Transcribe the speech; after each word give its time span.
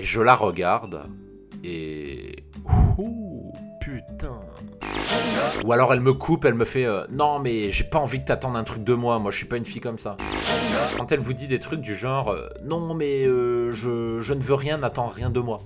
Et 0.00 0.04
je 0.04 0.22
la 0.22 0.34
regarde 0.34 1.02
et... 1.62 2.44
Ouh, 2.96 3.52
putain. 3.82 4.40
Ou 5.62 5.72
alors 5.72 5.92
elle 5.92 6.00
me 6.00 6.14
coupe, 6.14 6.46
elle 6.46 6.54
me 6.54 6.64
fait 6.64 6.86
euh, 6.86 7.04
Non 7.10 7.38
mais 7.38 7.70
j'ai 7.70 7.84
pas 7.84 7.98
envie 7.98 8.20
que 8.20 8.24
t'attendes 8.24 8.56
un 8.56 8.64
truc 8.64 8.82
de 8.82 8.94
moi, 8.94 9.18
moi 9.18 9.30
je 9.30 9.36
suis 9.36 9.46
pas 9.46 9.58
une 9.58 9.66
fille 9.66 9.82
comme 9.82 9.98
ça. 9.98 10.16
Quand 10.96 11.12
elle 11.12 11.20
vous 11.20 11.34
dit 11.34 11.48
des 11.48 11.58
trucs 11.58 11.82
du 11.82 11.94
genre 11.94 12.30
euh, 12.30 12.48
Non 12.64 12.94
mais 12.94 13.26
euh, 13.26 13.72
je, 13.72 14.22
je 14.22 14.32
ne 14.32 14.40
veux 14.40 14.54
rien, 14.54 14.78
n'attends 14.78 15.08
rien 15.08 15.28
de 15.28 15.40
moi. 15.40 15.60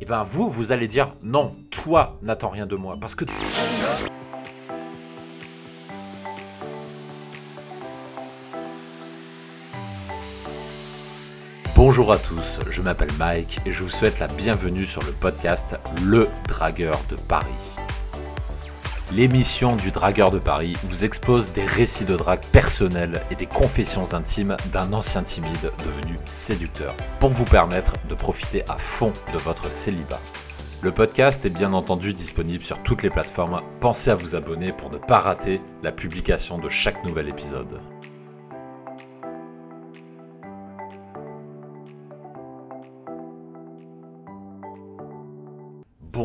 Et 0.00 0.06
ben 0.06 0.24
vous, 0.24 0.48
vous 0.48 0.72
allez 0.72 0.88
dire 0.88 1.12
Non, 1.22 1.54
toi 1.68 2.16
n'attends 2.22 2.48
rien 2.48 2.64
de 2.64 2.76
moi. 2.76 2.96
Parce 2.98 3.14
que... 3.14 3.26
Bonjour 11.90 12.12
à 12.12 12.18
tous, 12.18 12.60
je 12.70 12.82
m'appelle 12.82 13.12
Mike 13.18 13.58
et 13.66 13.72
je 13.72 13.82
vous 13.82 13.90
souhaite 13.90 14.20
la 14.20 14.28
bienvenue 14.28 14.86
sur 14.86 15.02
le 15.02 15.10
podcast 15.10 15.80
Le 16.04 16.28
Dragueur 16.46 16.96
de 17.10 17.16
Paris. 17.16 17.50
L'émission 19.12 19.74
du 19.74 19.90
Dragueur 19.90 20.30
de 20.30 20.38
Paris 20.38 20.76
vous 20.84 21.04
expose 21.04 21.52
des 21.52 21.64
récits 21.64 22.04
de 22.04 22.14
drague 22.14 22.46
personnels 22.52 23.22
et 23.32 23.34
des 23.34 23.46
confessions 23.46 24.14
intimes 24.14 24.56
d'un 24.72 24.92
ancien 24.92 25.24
timide 25.24 25.72
devenu 25.84 26.16
séducteur 26.26 26.94
pour 27.18 27.30
vous 27.30 27.44
permettre 27.44 27.94
de 28.08 28.14
profiter 28.14 28.62
à 28.68 28.78
fond 28.78 29.12
de 29.32 29.38
votre 29.38 29.72
célibat. 29.72 30.20
Le 30.82 30.92
podcast 30.92 31.44
est 31.44 31.50
bien 31.50 31.72
entendu 31.72 32.14
disponible 32.14 32.62
sur 32.62 32.80
toutes 32.84 33.02
les 33.02 33.10
plateformes. 33.10 33.62
Pensez 33.80 34.10
à 34.10 34.14
vous 34.14 34.36
abonner 34.36 34.72
pour 34.72 34.90
ne 34.90 34.98
pas 34.98 35.18
rater 35.18 35.60
la 35.82 35.90
publication 35.90 36.56
de 36.56 36.68
chaque 36.68 37.04
nouvel 37.04 37.28
épisode. 37.28 37.80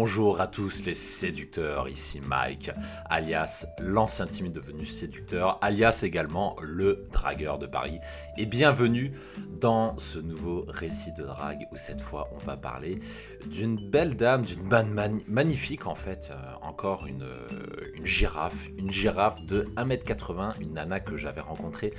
Bonjour 0.05 0.40
à 0.40 0.45
tous 0.45 0.86
les 0.86 0.94
séducteurs, 0.94 1.90
ici 1.90 2.21
Mike, 2.21 2.70
alias 3.10 3.66
l'ancien 3.80 4.27
timide 4.27 4.52
devenu 4.52 4.85
séducteur, 4.85 5.57
alias 5.63 6.02
également 6.04 6.55
le 6.62 7.07
dragueur 7.12 7.57
de 7.57 7.66
Paris. 7.66 7.98
Et 8.38 8.46
bienvenue 8.46 9.13
dans 9.60 9.98
ce 9.98 10.20
nouveau 10.20 10.63
récit 10.68 11.12
de 11.13 11.24
drague 11.24 11.68
où 11.71 11.76
cette 11.76 12.02
fois 12.02 12.30
on 12.35 12.38
va 12.38 12.55
parler 12.55 12.99
d'une 13.48 13.77
belle 13.77 14.15
dame, 14.15 14.43
d'une 14.43 14.70
dame 14.70 15.20
magnifique 15.27 15.88
en 15.88 15.96
fait, 15.96 16.30
euh, 16.30 16.35
encore 16.62 17.08
une, 17.08 17.24
euh, 17.24 17.91
une 17.96 18.05
girafe, 18.05 18.70
une 18.77 18.91
girafe 18.91 19.43
de 19.48 19.68
1m80, 19.76 20.62
une 20.62 20.74
nana 20.74 20.99
que 20.99 21.18
j'avais 21.18 21.41
rencontrée 21.41 21.96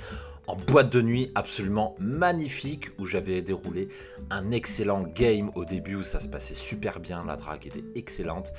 en 0.47 0.55
boîte 0.55 0.91
de 0.91 1.01
nuit 1.01 1.31
absolument 1.35 1.95
magnifique 1.99 2.87
où 2.97 3.05
j'avais 3.05 3.41
déroulé 3.41 3.89
un 4.29 4.51
excellent 4.51 5.03
game 5.03 5.51
au 5.55 5.65
début 5.65 5.95
où 5.95 6.03
ça 6.03 6.19
se 6.19 6.29
passait 6.29 6.55
super 6.55 6.99
bien, 6.99 7.23
la 7.25 7.35
drague 7.35 7.67
était 7.67 7.83
excellente. 7.95 8.53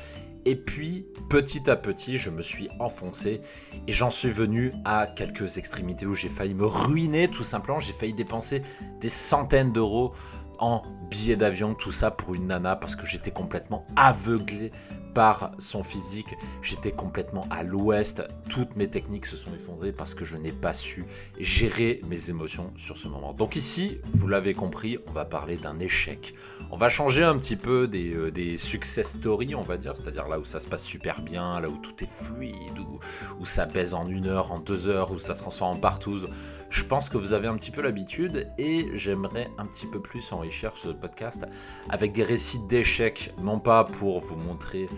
Et 0.45 0.55
puis 0.55 1.07
petit 1.29 1.69
à 1.69 1.77
petit, 1.77 2.19
je 2.19 2.31
me 2.31 2.43
suis 2.43 2.69
enfoncé 2.79 3.41
et 3.87 3.93
j'en 3.93 4.11
suis 4.11 4.31
venu 4.31 4.73
à 4.85 5.07
quelques 5.07 5.59
extrémités 5.59 6.07
où 6.07 6.15
j'ai 6.15 6.29
failli 6.29 6.55
me 6.55 6.67
ruiner 6.67 7.29
tout 7.29 7.45
simplement, 7.45 7.81
j'ai 7.81 7.93
failli 7.93 8.15
dépenser 8.15 8.63
des 9.01 9.09
centaines 9.09 9.73
d'euros 9.73 10.13
en 10.59 10.83
billets 11.11 11.37
d'avion, 11.37 11.75
tout 11.75 11.93
ça 11.93 12.11
pour 12.11 12.35
une 12.35 12.49
nana 12.49 12.77
parce 12.77 12.97
que 12.97 13.07
j'étais 13.07 13.31
complètement 13.31 13.87
aveuglé 13.97 14.73
par 15.15 15.53
son 15.59 15.83
physique. 15.83 16.35
J'étais 16.63 16.93
complètement 16.93 17.47
à 17.51 17.63
l'ouest. 17.63 18.23
Toutes 18.49 18.77
mes 18.77 18.89
techniques 18.89 19.27
se 19.27 19.37
sont 19.37 19.55
effondrées 19.55 19.93
parce 19.93 20.15
que 20.15 20.25
je 20.25 20.37
n'ai 20.37 20.53
pas 20.53 20.75
su 20.75 21.05
gérer 21.39 22.01
mes 22.09 22.31
émotions 22.31 22.73
sur 22.77 22.97
ce 22.97 23.09
moment. 23.09 23.33
Donc 23.33 23.57
ici, 23.57 24.01
vous 24.13 24.29
l'avez 24.29 24.55
compris, 24.55 24.99
on 25.07 25.13
va 25.13 25.25
parler 25.25 25.57
d'un 25.57 25.79
échec. 25.79 26.35
On 26.71 26.77
va 26.77 26.89
changer 26.89 27.23
un 27.23 27.39
petit 27.39 27.57
peu 27.57 27.89
des, 27.89 28.13
euh, 28.13 28.59
success 28.59 29.17
stories, 29.19 29.55
on 29.55 29.63
va 29.63 29.77
dire, 29.77 29.95
c'est-à-dire 29.97 30.29
là 30.29 30.39
où 30.39 30.45
ça 30.45 30.61
se 30.61 30.67
passe 30.67 30.85
super 30.85 31.23
bien, 31.23 31.61
là 31.61 31.69
où 31.69 31.77
tout 31.79 32.03
est 32.03 32.11
fluide, 32.11 32.79
où, 32.79 32.99
où 33.41 33.47
ça 33.47 33.67
baise 33.67 33.95
en 33.95 34.07
une 34.07 34.27
heure, 34.27 34.53
en 34.53 34.59
deux 34.59 34.89
heures, 34.89 35.13
où 35.13 35.19
ça 35.19 35.35
se 35.35 35.43
transforme 35.43 35.77
en 35.77 35.81
partouze. 35.81 36.29
Je 36.71 36.85
pense 36.85 37.09
que 37.09 37.17
vous 37.17 37.33
avez 37.33 37.49
un 37.49 37.57
petit 37.57 37.71
peu 37.71 37.83
l'habitude 37.83 38.49
et 38.59 38.89
j'aimerais 38.95 39.51
un 39.59 39.67
petit 39.67 39.87
peu 39.87 40.01
plus 40.01 40.33
enrichir 40.33 40.77
ce 40.77 40.89
podcast 40.89 41.47
avec 41.89 42.13
des 42.13 42.25
récits 42.25 42.61
d'échecs, 42.69 43.33
non 43.41 43.59
pas 43.59 43.85
pour 43.85 44.21
vous 44.21 44.37
montrer 44.37 44.89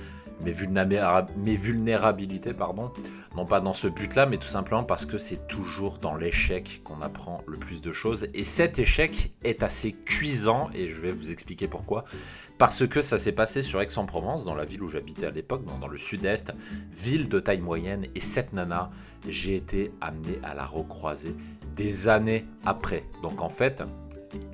mes, 0.41 0.53
vulnérabilités, 1.56 2.54
pardon, 2.54 2.91
non 3.36 3.44
pas 3.47 3.60
dans 3.60 3.75
ce 3.75 3.88
but-là, 3.88 4.26
mais 4.26 4.38
tout 4.38 4.48
simplement 4.48 4.84
parce 4.84 5.06
que 5.06 5.19
c'est 5.19 5.47
toujours 5.47 5.98
dans 5.98 6.14
l'échec 6.14 6.80
qu'on 6.84 7.03
apprend 7.03 7.42
le 7.47 7.59
plus 7.59 7.80
de 7.80 7.92
choses. 7.92 8.26
Et 8.34 8.44
cet 8.44 8.78
échec 8.78 9.32
est 9.44 9.62
assez 9.62 9.92
cuisant, 9.92 10.70
et 10.75 10.88
je 10.88 11.00
vais 11.00 11.12
vous 11.12 11.30
expliquer 11.30 11.69
pourquoi. 11.69 12.04
Parce 12.60 12.87
que 12.87 13.00
ça 13.00 13.19
s'est 13.19 13.32
passé 13.32 13.62
sur 13.62 13.81
Aix-en-Provence, 13.81 14.44
dans 14.44 14.54
la 14.54 14.66
ville 14.66 14.82
où 14.82 14.88
j'habitais 14.91 15.25
à 15.25 15.31
l'époque, 15.31 15.62
dans, 15.65 15.88
le 15.88 15.97
sud-est, 15.97 16.53
ville 16.93 17.31
de 17.31 17.41
taille 17.41 17.62
moyenne, 17.62 18.06
et 18.15 18.21
cette 18.21 18.53
nana, 18.53 18.91
j'ai 19.26 19.56
été 19.56 19.94
amené 20.03 20.38
à 20.43 20.53
la 20.53 20.66
recroiser 20.66 21.34
des 21.75 22.09
années 22.09 22.44
après. 22.66 23.06
Donc 23.22 23.41
en 23.41 23.48
fait, 23.48 23.82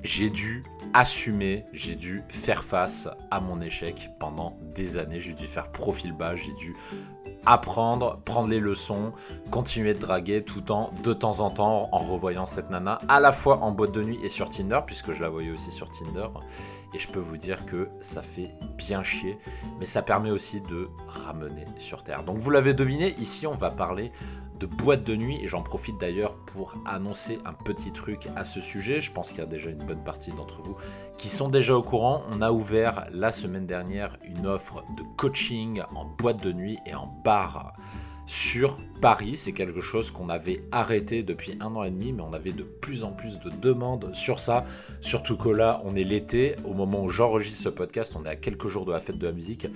j'ai 0.05 0.29
dû 0.29 0.63
assumer, 0.93 1.65
j'ai 1.73 1.95
dû 1.95 2.23
faire 2.29 2.63
face 2.63 3.09
à 3.29 3.41
mon 3.41 3.59
échec 3.59 4.09
pendant 4.21 4.57
des 4.73 4.97
années, 4.97 5.19
j'ai 5.19 5.33
dû 5.33 5.45
faire 5.45 5.69
profil 5.69 6.13
bas, 6.13 6.37
j'ai 6.37 6.53
dû 6.53 6.77
apprendre, 7.45 8.19
prendre 8.23 8.47
les 8.47 8.59
leçons, 8.59 9.11
continuer 9.51 9.93
de 9.93 9.99
draguer 9.99 10.43
tout 10.43 10.71
en 10.71 10.91
de 11.03 11.13
temps 11.13 11.39
en 11.39 11.49
temps 11.49 11.89
en 11.91 11.97
revoyant 11.97 12.45
cette 12.45 12.69
nana 12.69 12.99
à 13.07 13.19
la 13.19 13.31
fois 13.31 13.59
en 13.59 13.71
boîte 13.71 13.93
de 13.93 14.03
nuit 14.03 14.19
et 14.23 14.29
sur 14.29 14.49
Tinder 14.49 14.79
puisque 14.85 15.13
je 15.13 15.21
la 15.21 15.29
voyais 15.29 15.51
aussi 15.51 15.71
sur 15.71 15.89
Tinder 15.89 16.27
et 16.93 16.99
je 16.99 17.07
peux 17.07 17.19
vous 17.19 17.37
dire 17.37 17.65
que 17.65 17.89
ça 17.99 18.21
fait 18.21 18.55
bien 18.77 19.03
chier 19.03 19.37
mais 19.79 19.85
ça 19.85 20.01
permet 20.01 20.31
aussi 20.31 20.61
de 20.61 20.89
ramener 21.07 21.65
sur 21.77 22.03
terre. 22.03 22.23
Donc 22.23 22.37
vous 22.37 22.49
l'avez 22.49 22.73
deviné, 22.73 23.15
ici 23.19 23.47
on 23.47 23.55
va 23.55 23.71
parler 23.71 24.11
de 24.59 24.65
boîte 24.65 25.03
de 25.03 25.15
nuit 25.15 25.39
et 25.41 25.47
j'en 25.47 25.61
profite 25.61 25.99
d'ailleurs 25.99 26.35
pour 26.35 26.75
annoncer 26.85 27.39
un 27.45 27.53
petit 27.53 27.91
truc 27.91 28.27
à 28.35 28.43
ce 28.43 28.61
sujet. 28.61 29.01
Je 29.01 29.11
pense 29.11 29.29
qu'il 29.29 29.39
y 29.39 29.43
a 29.43 29.45
déjà 29.45 29.69
une 29.69 29.85
bonne 29.85 30.03
partie 30.03 30.31
d'entre 30.31 30.61
vous 30.61 30.75
qui 31.17 31.27
sont 31.27 31.49
déjà 31.49 31.75
au 31.75 31.83
courant. 31.83 32.23
On 32.31 32.41
a 32.41 32.51
ouvert 32.51 33.07
la 33.11 33.31
semaine 33.31 33.65
dernière 33.65 34.17
une 34.23 34.47
offre 34.47 34.83
de 34.95 35.03
coaching 35.15 35.81
en 35.93 36.05
boîte 36.05 36.43
de 36.43 36.51
nuit 36.51 36.79
et 36.85 36.95
en 36.95 37.07
bar 37.23 37.73
sur 38.25 38.77
Paris. 39.01 39.35
C'est 39.35 39.51
quelque 39.51 39.81
chose 39.81 40.11
qu'on 40.11 40.29
avait 40.29 40.61
arrêté 40.71 41.23
depuis 41.23 41.57
un 41.59 41.75
an 41.75 41.83
et 41.83 41.91
demi, 41.91 42.13
mais 42.13 42.23
on 42.23 42.33
avait 42.33 42.51
de 42.51 42.63
plus 42.63 43.03
en 43.03 43.11
plus 43.11 43.39
de 43.39 43.49
demandes 43.49 44.09
sur 44.13 44.39
ça. 44.39 44.65
Surtout 45.01 45.37
que 45.37 45.49
là, 45.49 45.81
on 45.85 45.95
est 45.95 46.03
l'été. 46.03 46.55
Au 46.65 46.73
moment 46.73 47.03
où 47.03 47.09
j'enregistre 47.09 47.63
ce 47.63 47.69
podcast, 47.69 48.15
on 48.19 48.25
est 48.25 48.29
à 48.29 48.35
quelques 48.35 48.67
jours 48.67 48.85
de 48.85 48.91
la 48.91 48.99
fête 48.99 49.17
de 49.17 49.25
la 49.25 49.33
musique. 49.33 49.67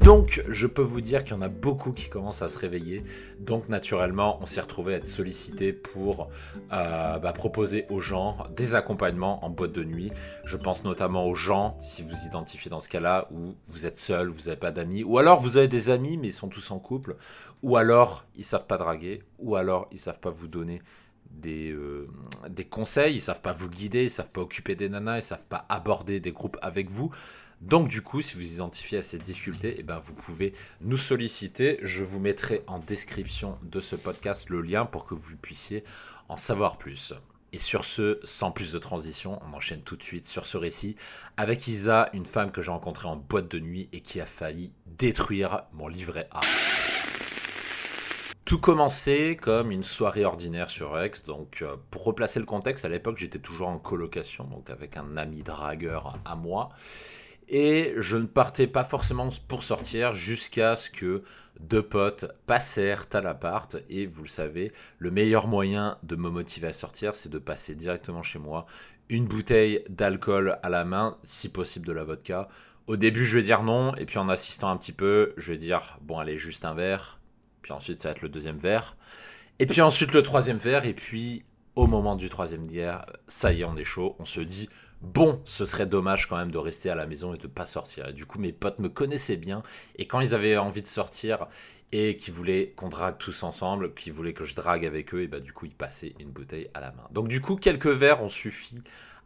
Donc, 0.00 0.44
je 0.48 0.66
peux 0.66 0.82
vous 0.82 1.00
dire 1.00 1.24
qu'il 1.24 1.34
y 1.34 1.38
en 1.38 1.42
a 1.42 1.48
beaucoup 1.48 1.92
qui 1.92 2.08
commencent 2.08 2.42
à 2.42 2.48
se 2.48 2.58
réveiller. 2.58 3.02
Donc, 3.40 3.68
naturellement, 3.68 4.38
on 4.40 4.46
s'est 4.46 4.60
retrouvé 4.60 4.94
à 4.94 4.96
être 4.98 5.08
sollicité 5.08 5.72
pour 5.72 6.28
euh, 6.72 7.18
bah, 7.18 7.32
proposer 7.32 7.86
aux 7.90 8.00
gens 8.00 8.36
des 8.56 8.74
accompagnements 8.74 9.44
en 9.44 9.50
boîte 9.50 9.72
de 9.72 9.84
nuit. 9.84 10.12
Je 10.44 10.56
pense 10.56 10.84
notamment 10.84 11.26
aux 11.26 11.34
gens, 11.34 11.76
si 11.80 12.02
vous 12.02 12.26
identifiez 12.26 12.70
dans 12.70 12.80
ce 12.80 12.88
cas-là, 12.88 13.28
où 13.30 13.54
vous 13.66 13.86
êtes 13.86 13.98
seul, 13.98 14.28
vous 14.28 14.44
n'avez 14.46 14.56
pas 14.56 14.70
d'amis, 14.70 15.04
ou 15.04 15.18
alors 15.18 15.40
vous 15.40 15.56
avez 15.56 15.68
des 15.68 15.90
amis, 15.90 16.16
mais 16.16 16.28
ils 16.28 16.32
sont 16.32 16.48
tous 16.48 16.70
en 16.70 16.78
couple, 16.78 17.16
ou 17.62 17.76
alors 17.76 18.24
ils 18.36 18.44
savent 18.44 18.65
pas 18.66 18.78
draguer, 18.78 19.22
ou 19.38 19.56
alors 19.56 19.88
ils 19.92 19.98
savent 19.98 20.20
pas 20.20 20.30
vous 20.30 20.48
donner 20.48 20.80
des, 21.30 21.70
euh, 21.70 22.08
des 22.48 22.64
conseils, 22.64 23.16
ils 23.16 23.20
savent 23.20 23.40
pas 23.40 23.52
vous 23.52 23.68
guider, 23.68 24.04
ils 24.04 24.10
savent 24.10 24.30
pas 24.30 24.40
occuper 24.40 24.74
des 24.74 24.88
nanas, 24.88 25.18
ils 25.18 25.22
savent 25.22 25.44
pas 25.48 25.66
aborder 25.68 26.20
des 26.20 26.32
groupes 26.32 26.58
avec 26.62 26.90
vous. 26.90 27.10
Donc 27.60 27.88
du 27.88 28.02
coup, 28.02 28.20
si 28.20 28.36
vous 28.36 28.52
identifiez 28.54 28.98
à 28.98 29.02
ces 29.02 29.18
difficultés, 29.18 29.76
eh 29.78 29.82
ben, 29.82 29.98
vous 29.98 30.14
pouvez 30.14 30.52
nous 30.82 30.98
solliciter. 30.98 31.78
Je 31.82 32.02
vous 32.02 32.20
mettrai 32.20 32.62
en 32.66 32.78
description 32.78 33.58
de 33.62 33.80
ce 33.80 33.96
podcast 33.96 34.50
le 34.50 34.60
lien 34.60 34.84
pour 34.84 35.06
que 35.06 35.14
vous 35.14 35.36
puissiez 35.36 35.82
en 36.28 36.36
savoir 36.36 36.76
plus. 36.76 37.14
Et 37.52 37.58
sur 37.58 37.86
ce, 37.86 38.18
sans 38.24 38.50
plus 38.50 38.72
de 38.72 38.78
transition, 38.78 39.40
on 39.42 39.54
enchaîne 39.54 39.80
tout 39.80 39.96
de 39.96 40.02
suite 40.02 40.26
sur 40.26 40.44
ce 40.44 40.58
récit 40.58 40.96
avec 41.38 41.66
Isa, 41.66 42.10
une 42.12 42.26
femme 42.26 42.50
que 42.50 42.60
j'ai 42.60 42.70
rencontrée 42.70 43.08
en 43.08 43.16
boîte 43.16 43.50
de 43.50 43.58
nuit 43.58 43.88
et 43.92 44.00
qui 44.00 44.20
a 44.20 44.26
failli 44.26 44.72
détruire 44.86 45.62
mon 45.72 45.88
livret 45.88 46.28
A. 46.32 46.40
Tout 48.46 48.60
commençait 48.60 49.34
comme 49.34 49.72
une 49.72 49.82
soirée 49.82 50.24
ordinaire 50.24 50.70
sur 50.70 50.96
Aix. 51.00 51.10
Donc, 51.26 51.62
euh, 51.62 51.74
pour 51.90 52.04
replacer 52.04 52.38
le 52.38 52.46
contexte, 52.46 52.84
à 52.84 52.88
l'époque, 52.88 53.18
j'étais 53.18 53.40
toujours 53.40 53.66
en 53.66 53.78
colocation, 53.78 54.44
donc 54.44 54.70
avec 54.70 54.96
un 54.96 55.16
ami 55.16 55.42
dragueur 55.42 56.16
à 56.24 56.36
moi. 56.36 56.68
Et 57.48 57.94
je 57.96 58.16
ne 58.16 58.26
partais 58.26 58.68
pas 58.68 58.84
forcément 58.84 59.30
pour 59.48 59.64
sortir 59.64 60.14
jusqu'à 60.14 60.76
ce 60.76 60.90
que 60.90 61.24
deux 61.58 61.82
potes 61.82 62.26
passèrent 62.46 63.06
à 63.12 63.20
l'appart. 63.20 63.78
Et 63.90 64.06
vous 64.06 64.22
le 64.22 64.28
savez, 64.28 64.70
le 65.00 65.10
meilleur 65.10 65.48
moyen 65.48 65.98
de 66.04 66.14
me 66.14 66.30
motiver 66.30 66.68
à 66.68 66.72
sortir, 66.72 67.16
c'est 67.16 67.30
de 67.30 67.38
passer 67.38 67.74
directement 67.74 68.22
chez 68.22 68.38
moi, 68.38 68.66
une 69.08 69.26
bouteille 69.26 69.82
d'alcool 69.88 70.60
à 70.62 70.68
la 70.68 70.84
main, 70.84 71.18
si 71.24 71.48
possible 71.48 71.84
de 71.84 71.92
la 71.92 72.04
vodka. 72.04 72.46
Au 72.86 72.96
début, 72.96 73.24
je 73.24 73.38
vais 73.38 73.42
dire 73.42 73.64
non, 73.64 73.96
et 73.96 74.04
puis 74.04 74.18
en 74.18 74.28
assistant 74.28 74.70
un 74.70 74.76
petit 74.76 74.92
peu, 74.92 75.34
je 75.36 75.50
vais 75.50 75.58
dire 75.58 75.98
bon, 76.02 76.20
allez, 76.20 76.38
juste 76.38 76.64
un 76.64 76.74
verre 76.74 77.15
puis 77.66 77.72
ensuite, 77.72 78.00
ça 78.00 78.10
va 78.10 78.12
être 78.12 78.22
le 78.22 78.28
deuxième 78.28 78.58
verre. 78.58 78.96
Et 79.58 79.66
puis 79.66 79.80
ensuite, 79.80 80.12
le 80.12 80.22
troisième 80.22 80.58
verre. 80.58 80.84
Et 80.84 80.94
puis, 80.94 81.44
au 81.74 81.88
moment 81.88 82.14
du 82.14 82.28
troisième 82.28 82.64
verre, 82.68 83.04
ça 83.26 83.52
y 83.52 83.62
est, 83.62 83.64
on 83.64 83.76
est 83.76 83.82
chaud. 83.82 84.14
On 84.20 84.24
se 84.24 84.38
dit, 84.38 84.68
bon, 85.00 85.42
ce 85.44 85.64
serait 85.64 85.86
dommage 85.86 86.28
quand 86.28 86.36
même 86.36 86.52
de 86.52 86.58
rester 86.58 86.90
à 86.90 86.94
la 86.94 87.08
maison 87.08 87.34
et 87.34 87.38
de 87.38 87.48
pas 87.48 87.66
sortir. 87.66 88.06
Et 88.06 88.12
du 88.12 88.24
coup, 88.24 88.38
mes 88.38 88.52
potes 88.52 88.78
me 88.78 88.88
connaissaient 88.88 89.36
bien. 89.36 89.64
Et 89.96 90.06
quand 90.06 90.20
ils 90.20 90.32
avaient 90.32 90.56
envie 90.56 90.80
de 90.80 90.86
sortir 90.86 91.48
et 91.90 92.16
qu'ils 92.16 92.34
voulaient 92.34 92.72
qu'on 92.76 92.88
drague 92.88 93.18
tous 93.18 93.42
ensemble, 93.42 93.92
qu'ils 93.94 94.12
voulaient 94.12 94.32
que 94.32 94.44
je 94.44 94.54
drague 94.54 94.86
avec 94.86 95.12
eux, 95.12 95.22
et 95.22 95.26
bah 95.26 95.40
du 95.40 95.52
coup, 95.52 95.66
ils 95.66 95.74
passaient 95.74 96.14
une 96.20 96.30
bouteille 96.30 96.70
à 96.72 96.80
la 96.80 96.92
main. 96.92 97.08
Donc 97.10 97.26
du 97.26 97.40
coup, 97.40 97.56
quelques 97.56 97.88
verres 97.88 98.22
ont 98.22 98.28
suffi 98.28 98.80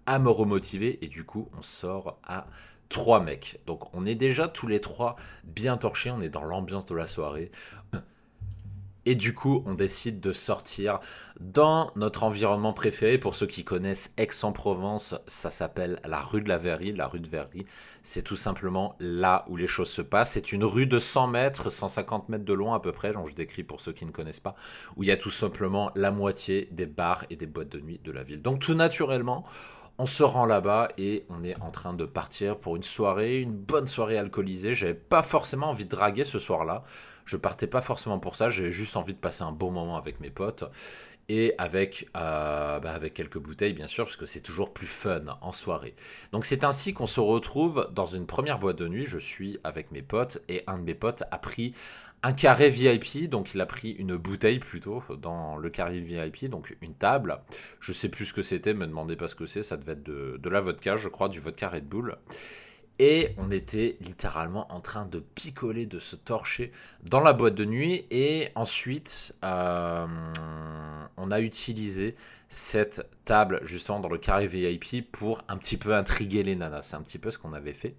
à 0.07 0.19
me 0.19 0.31
remotiver. 0.31 0.99
Et 1.05 1.09
du 1.09 1.25
coup, 1.25 1.51
on 1.59 1.61
sort 1.61 2.19
à 2.25 2.47
trois 2.89 3.21
mecs. 3.21 3.61
Donc 3.67 3.95
on 3.95 4.07
est 4.07 4.15
déjà 4.15 4.49
tous 4.49 4.67
les 4.67 4.81
trois 4.81 5.17
bien 5.45 5.77
torchés. 5.77 6.11
On 6.11 6.23
est 6.23 6.31
dans 6.31 6.45
l'ambiance 6.45 6.87
de 6.87 6.95
la 6.95 7.07
soirée. 7.07 7.51
Et 9.06 9.14
du 9.14 9.35
coup, 9.35 9.62
on 9.67 9.75
décide 9.75 10.20
de 10.20 10.32
sortir 10.32 11.00
dans 11.41 11.91
notre 11.97 12.23
environnement 12.23 12.73
préféré. 12.73 13.17
Pour 13.17 13.35
ceux 13.35 13.47
qui 13.47 13.64
connaissent 13.64 14.12
Aix-en-Provence, 14.19 15.14
ça 15.26 15.50
s'appelle 15.50 16.00
la 16.05 16.20
rue 16.20 16.43
de 16.43 16.49
la 16.49 16.58
Verrerie. 16.58 16.93
La 16.93 17.06
rue 17.06 17.20
de 17.20 17.29
Verrerie, 17.29 17.64
c'est 18.02 18.23
tout 18.23 18.37
simplement 18.37 18.97
là 19.00 19.44
où 19.49 19.56
les 19.56 19.67
choses 19.67 19.91
se 19.91 20.02
passent. 20.02 20.32
C'est 20.32 20.52
une 20.52 20.64
rue 20.64 20.87
de 20.87 20.99
100 20.99 21.29
mètres, 21.29 21.70
150 21.70 22.29
mètres 22.29 22.44
de 22.44 22.55
long 22.55 22.75
à 22.75 22.81
peu 22.81 22.93
près, 22.93 23.12
genre 23.12 23.26
je 23.26 23.35
décris 23.35 23.62
pour 23.62 23.81
ceux 23.81 23.93
qui 23.93 24.05
ne 24.05 24.11
connaissent 24.11 24.41
pas, 24.41 24.55
où 24.97 25.02
il 25.02 25.08
y 25.08 25.12
a 25.12 25.17
tout 25.17 25.31
simplement 25.31 25.91
la 25.94 26.11
moitié 26.11 26.69
des 26.70 26.87
bars 26.87 27.25
et 27.31 27.37
des 27.37 27.47
boîtes 27.47 27.70
de 27.70 27.81
nuit 27.81 28.00
de 28.05 28.12
la 28.12 28.23
ville. 28.23 28.43
Donc 28.43 28.61
tout 28.61 28.75
naturellement, 28.75 29.44
on 29.99 30.06
se 30.06 30.23
rend 30.23 30.47
là-bas 30.47 30.88
et 30.97 31.26
on 31.29 31.44
est 31.44 31.61
en 31.61 31.70
train 31.70 31.93
de 31.93 32.06
partir 32.06 32.56
pour 32.58 32.76
une 32.76 32.82
soirée, 32.82 33.41
une 33.41 33.52
bonne 33.52 33.87
soirée 33.87 34.17
alcoolisée. 34.17 34.75
J'avais 34.75 34.94
pas 34.94 35.23
forcément 35.23 35.69
envie 35.69 35.85
de 35.85 35.91
draguer 35.91 36.25
ce 36.25 36.38
soir-là. 36.38 36.85
Je 37.31 37.37
partais 37.37 37.69
pas 37.69 37.81
forcément 37.81 38.19
pour 38.19 38.35
ça, 38.35 38.50
j'avais 38.50 38.73
juste 38.73 38.97
envie 38.97 39.15
de 39.15 39.19
passer 39.21 39.44
un 39.44 39.53
bon 39.53 39.71
moment 39.71 39.97
avec 39.97 40.19
mes 40.19 40.31
potes 40.31 40.65
et 41.29 41.55
avec, 41.59 42.09
euh, 42.17 42.81
bah, 42.81 42.91
avec 42.93 43.15
quelques 43.15 43.38
bouteilles 43.38 43.73
bien 43.73 43.87
sûr, 43.87 44.05
parce 44.05 44.17
que 44.17 44.27
c'est 44.27 44.41
toujours 44.41 44.73
plus 44.73 44.88
fun 44.88 45.23
en 45.41 45.53
soirée. 45.53 45.94
Donc 46.32 46.44
c'est 46.44 46.65
ainsi 46.65 46.93
qu'on 46.93 47.06
se 47.06 47.21
retrouve 47.21 47.88
dans 47.93 48.06
une 48.06 48.27
première 48.27 48.59
boîte 48.59 48.79
de 48.79 48.88
nuit, 48.88 49.06
je 49.06 49.19
suis 49.19 49.61
avec 49.62 49.93
mes 49.93 50.03
potes, 50.03 50.43
et 50.49 50.65
un 50.67 50.79
de 50.79 50.82
mes 50.82 50.97
potes 50.97 51.23
a 51.31 51.38
pris 51.38 51.73
un 52.25 52.32
carré 52.32 52.69
VIP, 52.69 53.31
donc 53.31 53.55
il 53.55 53.61
a 53.61 53.67
pris 53.67 53.93
une 53.93 54.17
bouteille 54.17 54.59
plutôt 54.59 55.00
dans 55.23 55.56
le 55.56 55.71
carré 55.71 56.00
VIP, 56.00 56.47
donc 56.47 56.76
une 56.81 56.94
table. 56.94 57.38
Je 57.79 57.93
sais 57.93 58.09
plus 58.09 58.26
ce 58.26 58.33
que 58.33 58.43
c'était, 58.43 58.75
me 58.75 58.88
demandez 58.88 59.15
pas 59.15 59.29
ce 59.29 59.37
que 59.37 59.47
c'est, 59.47 59.62
ça 59.62 59.76
devait 59.76 59.93
être 59.93 60.03
de, 60.03 60.37
de 60.37 60.50
la 60.50 60.61
vodka, 60.61 60.97
je 60.97 61.06
crois, 61.06 61.29
du 61.29 61.38
vodka 61.38 61.69
Red 61.69 61.87
Bull. 61.87 62.17
Et 63.02 63.31
on 63.38 63.50
était 63.50 63.97
littéralement 64.02 64.70
en 64.70 64.81
train 64.81 65.06
de 65.06 65.20
picoler, 65.20 65.87
de 65.87 65.99
se 65.99 66.17
torcher 66.17 66.70
dans 67.02 67.20
la 67.20 67.32
boîte 67.32 67.55
de 67.55 67.64
nuit. 67.64 68.05
Et 68.11 68.50
ensuite, 68.55 69.35
euh, 69.43 70.06
on 71.17 71.31
a 71.31 71.41
utilisé 71.41 72.14
cette 72.50 73.08
table 73.25 73.61
justement 73.62 74.00
dans 74.00 74.11
le 74.11 74.19
carré 74.19 74.47
VIP 74.47 75.11
pour 75.11 75.43
un 75.49 75.56
petit 75.56 75.79
peu 75.79 75.94
intriguer 75.94 76.43
les 76.43 76.56
nanas. 76.56 76.82
C'est 76.82 76.97
un 76.97 77.00
petit 77.00 77.17
peu 77.17 77.31
ce 77.31 77.38
qu'on 77.38 77.55
avait 77.55 77.73
fait. 77.73 77.94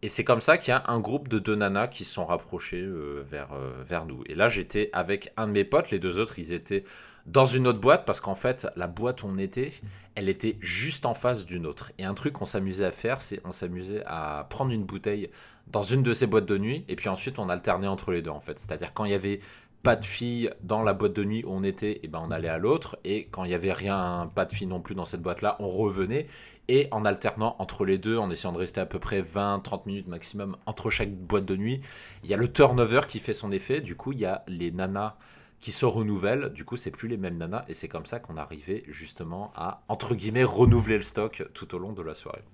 Et 0.00 0.08
c'est 0.08 0.24
comme 0.24 0.40
ça 0.40 0.56
qu'il 0.56 0.70
y 0.70 0.74
a 0.74 0.84
un 0.86 1.00
groupe 1.00 1.28
de 1.28 1.38
deux 1.38 1.54
nanas 1.54 1.88
qui 1.88 2.04
se 2.04 2.14
sont 2.14 2.24
rapprochés 2.24 2.80
euh, 2.80 3.26
vers, 3.30 3.52
euh, 3.52 3.82
vers 3.86 4.06
nous. 4.06 4.24
Et 4.24 4.34
là, 4.34 4.48
j'étais 4.48 4.88
avec 4.94 5.34
un 5.36 5.48
de 5.48 5.52
mes 5.52 5.64
potes. 5.64 5.90
Les 5.90 5.98
deux 5.98 6.18
autres, 6.18 6.38
ils 6.38 6.54
étaient 6.54 6.84
dans 7.26 7.46
une 7.46 7.66
autre 7.66 7.80
boîte 7.80 8.04
parce 8.04 8.20
qu'en 8.20 8.34
fait, 8.34 8.66
la 8.76 8.86
boîte 8.86 9.22
où 9.22 9.26
on 9.28 9.38
était, 9.38 9.72
elle 10.14 10.28
était 10.28 10.56
juste 10.60 11.06
en 11.06 11.14
face 11.14 11.46
d'une 11.46 11.66
autre. 11.66 11.92
Et 11.98 12.04
un 12.04 12.14
truc 12.14 12.34
qu'on 12.34 12.44
s'amusait 12.44 12.84
à 12.84 12.90
faire, 12.90 13.22
c'est 13.22 13.40
on 13.44 13.52
s'amusait 13.52 14.02
à 14.06 14.46
prendre 14.50 14.72
une 14.72 14.84
bouteille 14.84 15.30
dans 15.66 15.82
une 15.82 16.02
de 16.02 16.12
ces 16.12 16.26
boîtes 16.26 16.46
de 16.46 16.58
nuit 16.58 16.84
et 16.88 16.96
puis 16.96 17.08
ensuite 17.08 17.38
on 17.38 17.48
alternait 17.48 17.88
entre 17.88 18.12
les 18.12 18.22
deux 18.22 18.30
en 18.30 18.40
fait. 18.40 18.58
C'est-à-dire 18.58 18.92
quand 18.92 19.04
il 19.04 19.12
y 19.12 19.14
avait 19.14 19.40
pas 19.82 19.96
de 19.96 20.04
filles 20.04 20.50
dans 20.62 20.82
la 20.82 20.94
boîte 20.94 21.12
de 21.12 21.24
nuit 21.24 21.44
où 21.44 21.50
on 21.50 21.62
était, 21.62 21.92
et 21.92 22.00
eh 22.04 22.08
ben 22.08 22.22
on 22.24 22.30
allait 22.30 22.48
à 22.48 22.58
l'autre 22.58 22.98
et 23.04 23.26
quand 23.26 23.44
il 23.44 23.50
y 23.50 23.54
avait 23.54 23.72
rien, 23.72 24.30
pas 24.34 24.46
de 24.46 24.52
filles 24.52 24.66
non 24.66 24.80
plus 24.80 24.94
dans 24.94 25.04
cette 25.04 25.20
boîte-là, 25.20 25.56
on 25.60 25.68
revenait 25.68 26.26
et 26.68 26.88
en 26.90 27.04
alternant 27.04 27.56
entre 27.58 27.84
les 27.84 27.98
deux, 27.98 28.16
en 28.16 28.30
essayant 28.30 28.52
de 28.52 28.58
rester 28.58 28.80
à 28.80 28.86
peu 28.86 28.98
près 28.98 29.20
20-30 29.20 29.86
minutes 29.86 30.08
maximum 30.08 30.56
entre 30.64 30.88
chaque 30.88 31.12
boîte 31.12 31.44
de 31.44 31.56
nuit, 31.56 31.82
il 32.22 32.30
y 32.30 32.34
a 32.34 32.38
le 32.38 32.50
turnover 32.50 33.02
qui 33.08 33.18
fait 33.18 33.34
son 33.34 33.52
effet. 33.52 33.82
Du 33.82 33.96
coup, 33.96 34.12
il 34.12 34.20
y 34.20 34.24
a 34.24 34.42
les 34.48 34.70
nanas 34.70 35.16
qui 35.64 35.72
se 35.72 35.86
renouvellent. 35.86 36.50
Du 36.52 36.66
coup, 36.66 36.76
c'est 36.76 36.90
plus 36.90 37.08
les 37.08 37.16
mêmes 37.16 37.38
nanas. 37.38 37.64
Et 37.68 37.72
c'est 37.72 37.88
comme 37.88 38.04
ça 38.04 38.20
qu'on 38.20 38.36
arrivait 38.36 38.84
justement 38.86 39.50
à, 39.56 39.82
entre 39.88 40.14
guillemets, 40.14 40.44
renouveler 40.44 40.98
le 40.98 41.02
stock 41.02 41.42
tout 41.54 41.74
au 41.74 41.78
long 41.78 41.94
de 41.94 42.02
la 42.02 42.14
soirée. 42.14 42.44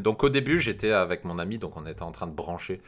Donc 0.00 0.22
au 0.22 0.28
début, 0.28 0.60
j'étais 0.60 0.92
avec 0.92 1.24
mon 1.24 1.40
ami, 1.40 1.58
donc 1.58 1.76
on 1.76 1.84
était 1.84 2.04
en 2.04 2.12
train 2.12 2.28
de 2.28 2.32
brancher 2.32 2.80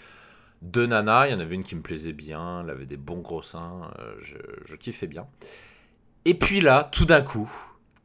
deux 0.63 0.87
nanas. 0.87 1.27
Il 1.27 1.33
y 1.33 1.35
en 1.35 1.41
avait 1.41 1.57
une 1.57 1.65
qui 1.65 1.75
me 1.75 1.83
plaisait 1.83 2.13
bien, 2.13 2.61
elle 2.61 2.71
avait 2.71 2.87
des 2.87 2.97
bons 2.97 3.23
gros 3.23 3.43
seins, 3.43 3.91
euh, 3.99 4.15
je, 4.21 4.37
je 4.67 4.77
kiffais 4.77 5.09
bien. 5.09 5.27
Et 6.25 6.35
puis 6.35 6.61
là, 6.61 6.89
tout 6.93 7.05
d'un 7.05 7.23
coup, 7.23 7.51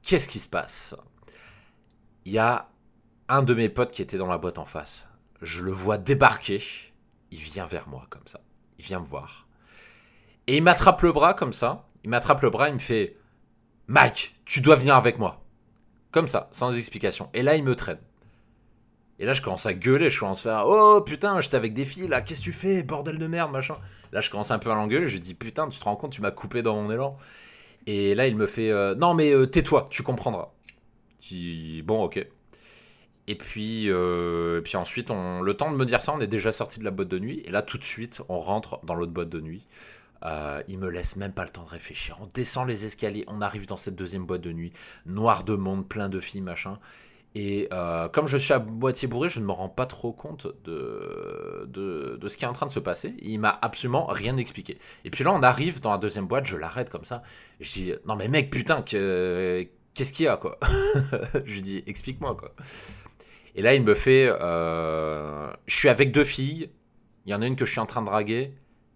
qu'est-ce 0.01 0.27
qui 0.27 0.39
se 0.39 0.49
passe? 0.49 0.95
Il 2.25 2.31
y 2.31 2.39
a 2.39 2.69
un 3.29 3.43
de 3.43 3.53
mes 3.53 3.69
potes 3.69 3.91
qui 3.91 4.01
était 4.01 4.17
dans 4.17 4.25
la 4.25 4.39
boîte 4.39 4.57
en 4.57 4.65
face. 4.65 5.05
Je 5.43 5.61
le 5.61 5.71
vois 5.71 5.99
débarquer. 5.99 6.63
Il 7.29 7.37
vient 7.37 7.67
vers 7.67 7.87
moi 7.87 8.07
comme 8.09 8.25
ça. 8.25 8.41
Il 8.79 8.85
vient 8.85 8.99
me 8.99 9.05
voir. 9.05 9.44
Et 10.47 10.57
il 10.57 10.63
m'attrape 10.63 11.01
le 11.01 11.11
bras 11.11 11.33
comme 11.33 11.53
ça. 11.53 11.85
Il 12.03 12.09
m'attrape 12.09 12.41
le 12.41 12.49
bras, 12.49 12.69
il 12.69 12.75
me 12.75 12.79
fait 12.79 13.17
Mike, 13.87 14.35
tu 14.45 14.61
dois 14.61 14.75
venir 14.75 14.95
avec 14.95 15.17
moi. 15.19 15.43
Comme 16.11 16.27
ça, 16.27 16.49
sans 16.51 16.75
explication. 16.77 17.29
Et 17.33 17.43
là, 17.43 17.55
il 17.55 17.63
me 17.63 17.75
traîne. 17.75 17.99
Et 19.19 19.25
là, 19.25 19.33
je 19.33 19.41
commence 19.41 19.65
à 19.65 19.73
gueuler, 19.73 20.09
je 20.09 20.19
commence 20.19 20.41
à 20.41 20.43
faire 20.43 20.63
Oh 20.67 21.01
putain, 21.01 21.39
j'étais 21.41 21.55
avec 21.55 21.73
des 21.73 21.85
filles 21.85 22.07
là, 22.07 22.21
qu'est-ce 22.21 22.41
que 22.41 22.45
tu 22.45 22.51
fais 22.51 22.83
Bordel 22.83 23.17
de 23.17 23.27
merde, 23.27 23.51
machin. 23.51 23.75
Là, 24.11 24.21
je 24.21 24.29
commence 24.29 24.51
un 24.51 24.59
peu 24.59 24.71
à 24.71 24.75
l'engueuler, 24.75 25.07
je 25.07 25.17
dis 25.17 25.33
Putain, 25.33 25.67
tu 25.69 25.79
te 25.79 25.83
rends 25.83 25.95
compte, 25.95 26.11
tu 26.11 26.21
m'as 26.21 26.31
coupé 26.31 26.61
dans 26.61 26.75
mon 26.75 26.91
élan. 26.91 27.17
Et 27.87 28.15
là, 28.15 28.27
il 28.27 28.35
me 28.35 28.47
fait 28.47 28.71
euh, 28.71 28.95
Non, 28.95 29.13
mais 29.13 29.33
euh, 29.33 29.45
tais-toi, 29.45 29.87
tu 29.89 30.03
comprendras. 30.03 30.51
Bon, 31.83 32.03
ok. 32.03 32.25
Et 33.27 33.35
puis, 33.35 33.89
euh, 33.89 34.61
puis 34.61 34.77
ensuite, 34.77 35.09
le 35.09 35.53
temps 35.53 35.71
de 35.71 35.77
me 35.77 35.85
dire 35.85 36.03
ça, 36.03 36.13
on 36.13 36.19
est 36.19 36.27
déjà 36.27 36.51
sorti 36.51 36.79
de 36.79 36.85
la 36.85 36.91
boîte 36.91 37.07
de 37.07 37.19
nuit. 37.19 37.41
Et 37.45 37.51
là, 37.51 37.61
tout 37.61 37.77
de 37.77 37.83
suite, 37.83 38.21
on 38.29 38.39
rentre 38.39 38.79
dans 38.85 38.95
l'autre 38.95 39.11
boîte 39.11 39.29
de 39.29 39.41
nuit. 39.41 39.65
Euh, 40.23 40.61
il 40.67 40.79
me 40.79 40.89
laisse 40.89 41.15
même 41.15 41.33
pas 41.33 41.43
le 41.43 41.49
temps 41.49 41.63
de 41.63 41.69
réfléchir. 41.69 42.17
On 42.21 42.27
descend 42.33 42.67
les 42.67 42.85
escaliers, 42.85 43.25
on 43.27 43.41
arrive 43.41 43.67
dans 43.67 43.77
cette 43.77 43.95
deuxième 43.95 44.25
boîte 44.25 44.41
de 44.41 44.51
nuit, 44.51 44.73
noir 45.05 45.43
de 45.43 45.55
monde, 45.55 45.87
plein 45.87 46.09
de 46.09 46.19
filles, 46.19 46.41
machin. 46.41 46.79
Et 47.35 47.67
euh, 47.73 48.07
comme 48.07 48.27
je 48.27 48.37
suis 48.37 48.53
à 48.53 48.59
moitié 48.59 49.09
bourré, 49.09 49.27
je 49.27 49.41
ne 49.41 49.45
me 49.45 49.51
rends 49.51 49.67
pas 49.67 49.85
trop 49.85 50.13
compte 50.13 50.47
de, 50.63 51.65
de, 51.67 52.27
ce 52.29 52.37
qui 52.37 52.45
est 52.45 52.47
en 52.47 52.53
train 52.53 52.65
de 52.65 52.71
se 52.71 52.79
passer. 52.79 53.13
Il 53.19 53.39
m'a 53.39 53.59
absolument 53.61 54.05
rien 54.05 54.37
expliqué. 54.37 54.79
Et 55.03 55.09
puis 55.09 55.25
là, 55.25 55.33
on 55.33 55.43
arrive 55.43 55.81
dans 55.81 55.91
la 55.91 55.97
deuxième 55.97 56.27
boîte, 56.27 56.45
je 56.45 56.55
l'arrête 56.55 56.89
comme 56.89 57.03
ça. 57.03 57.23
je 57.59 57.73
dis 57.73 57.93
Non, 58.05 58.15
mais 58.15 58.29
mec, 58.29 58.49
putain, 58.49 58.81
qu'est-ce 58.83 60.13
qu'il 60.13 60.25
y 60.25 60.29
a, 60.29 60.37
quoi 60.37 60.57
Je 61.45 61.53
lui 61.55 61.61
dis 61.61 61.83
Explique-moi, 61.87 62.35
quoi. 62.35 62.53
Et 63.55 63.61
là, 63.61 63.73
il 63.73 63.83
me 63.83 63.93
fait 63.95 64.29
euh, 64.29 65.51
Je 65.67 65.75
suis 65.75 65.89
avec 65.89 66.13
deux 66.13 66.23
filles. 66.23 66.69
Il 67.25 67.31
y 67.31 67.35
en 67.35 67.41
a 67.41 67.47
une 67.47 67.57
que 67.57 67.65
je 67.65 67.71
suis 67.71 67.81
en 67.81 67.85
train 67.85 68.01
de 68.01 68.07
draguer, 68.07 68.53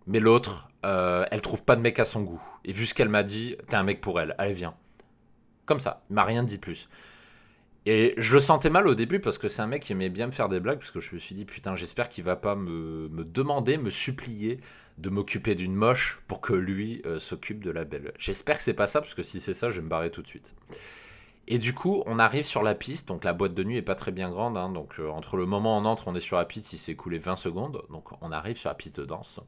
mais 0.07 0.19
l'autre, 0.19 0.68
euh, 0.85 1.25
elle 1.31 1.41
trouve 1.41 1.63
pas 1.63 1.75
de 1.75 1.81
mec 1.81 1.99
à 1.99 2.05
son 2.05 2.21
goût. 2.21 2.41
Et 2.65 2.71
vu 2.71 2.85
ce 2.85 2.93
qu'elle 2.93 3.09
m'a 3.09 3.23
dit, 3.23 3.55
t'es 3.67 3.75
un 3.75 3.83
mec 3.83 4.01
pour 4.01 4.19
elle, 4.19 4.35
allez 4.37 4.53
viens. 4.53 4.75
Comme 5.65 5.79
ça, 5.79 6.03
il 6.09 6.13
m'a 6.13 6.23
rien 6.23 6.43
dit 6.43 6.55
de 6.55 6.61
plus. 6.61 6.89
Et 7.85 8.13
je 8.17 8.33
le 8.35 8.41
sentais 8.41 8.69
mal 8.69 8.87
au 8.87 8.95
début 8.95 9.19
parce 9.19 9.37
que 9.37 9.47
c'est 9.47 9.61
un 9.61 9.67
mec 9.67 9.83
qui 9.83 9.93
aimait 9.93 10.09
bien 10.09 10.27
me 10.27 10.31
faire 10.31 10.49
des 10.49 10.59
blagues 10.59 10.79
parce 10.79 10.91
que 10.91 10.99
je 10.99 11.15
me 11.15 11.19
suis 11.19 11.33
dit 11.33 11.45
putain 11.45 11.75
j'espère 11.75 12.09
qu'il 12.09 12.23
va 12.23 12.35
pas 12.35 12.55
me, 12.55 13.09
demander, 13.23 13.77
me 13.77 13.89
supplier 13.89 14.59
de 14.97 15.09
m'occuper 15.09 15.55
d'une 15.55 15.73
moche 15.73 16.21
pour 16.27 16.41
que 16.41 16.53
lui 16.53 17.01
euh, 17.05 17.19
s'occupe 17.19 17.63
de 17.63 17.71
la 17.71 17.85
belle. 17.85 18.13
J'espère 18.19 18.57
que 18.57 18.63
c'est 18.63 18.73
pas 18.73 18.87
ça 18.87 18.99
parce 18.99 19.13
que 19.13 19.23
si 19.23 19.39
c'est 19.39 19.53
ça 19.53 19.69
je 19.69 19.77
vais 19.77 19.83
me 19.83 19.89
barrer 19.89 20.11
tout 20.11 20.21
de 20.21 20.27
suite. 20.27 20.53
Et 21.47 21.57
du 21.57 21.73
coup 21.73 22.03
on 22.05 22.19
arrive 22.19 22.43
sur 22.43 22.63
la 22.63 22.75
piste, 22.75 23.07
donc 23.07 23.23
la 23.23 23.31
boîte 23.31 23.53
de 23.53 23.63
nuit 23.63 23.77
est 23.77 23.81
pas 23.81 23.95
très 23.95 24.11
bien 24.11 24.29
grande, 24.29 24.57
hein. 24.57 24.69
donc 24.69 24.99
euh, 24.99 25.09
entre 25.09 25.37
le 25.37 25.45
moment 25.45 25.77
où 25.77 25.81
on 25.81 25.85
entre 25.85 26.09
on 26.09 26.15
est 26.15 26.19
sur 26.19 26.37
la 26.37 26.45
piste 26.45 26.73
il 26.73 26.77
s'est 26.77 26.91
écoulé 26.91 27.17
20 27.17 27.37
secondes, 27.37 27.81
donc 27.89 28.09
on 28.21 28.31
arrive 28.33 28.57
sur 28.57 28.69
la 28.69 28.75
piste 28.75 28.99
de 28.99 29.05
danse. 29.05 29.39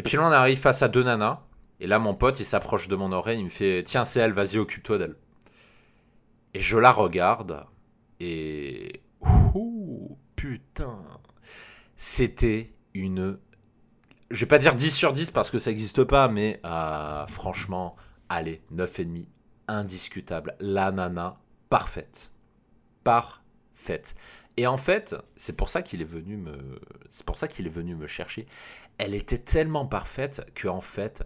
Et 0.00 0.02
puis 0.02 0.16
là, 0.16 0.22
on 0.26 0.32
arrive 0.32 0.58
face 0.58 0.80
à 0.80 0.88
deux 0.88 1.02
nanas. 1.02 1.42
Et 1.78 1.86
là, 1.86 1.98
mon 1.98 2.14
pote, 2.14 2.40
il 2.40 2.46
s'approche 2.46 2.88
de 2.88 2.96
mon 2.96 3.12
oreille, 3.12 3.38
il 3.38 3.44
me 3.44 3.50
fait 3.50 3.82
Tiens, 3.84 4.06
c'est 4.06 4.18
elle, 4.18 4.32
vas-y, 4.32 4.56
occupe-toi 4.56 4.96
d'elle. 4.96 5.14
Et 6.54 6.60
je 6.60 6.78
la 6.78 6.90
regarde. 6.90 7.66
Et. 8.18 9.02
Ouh, 9.54 10.16
putain. 10.36 11.02
C'était 11.96 12.72
une. 12.94 13.38
Je 14.30 14.40
vais 14.40 14.48
pas 14.48 14.56
dire 14.56 14.74
10 14.74 14.90
sur 14.90 15.12
10 15.12 15.32
parce 15.32 15.50
que 15.50 15.58
ça 15.58 15.68
n'existe 15.68 16.02
pas, 16.04 16.28
mais 16.28 16.62
euh, 16.64 17.26
franchement, 17.26 17.94
allez, 18.30 18.62
9,5. 18.72 19.26
Indiscutable. 19.68 20.56
La 20.60 20.92
nana, 20.92 21.36
parfaite. 21.68 22.32
Parfaite. 23.04 24.14
Et 24.56 24.66
en 24.66 24.76
fait, 24.76 25.16
c'est 25.36 25.56
pour 25.56 25.68
ça 25.68 25.82
qu'il 25.82 26.02
est 26.02 26.04
venu 26.04 26.36
me, 26.36 26.58
c'est 27.10 27.24
pour 27.24 27.38
ça 27.38 27.48
qu'il 27.48 27.66
est 27.66 27.70
venu 27.70 27.94
me 27.94 28.06
chercher 28.06 28.46
elle 29.00 29.14
était 29.14 29.38
tellement 29.38 29.86
parfaite 29.86 30.42
qu'en 30.60 30.82
fait, 30.82 31.24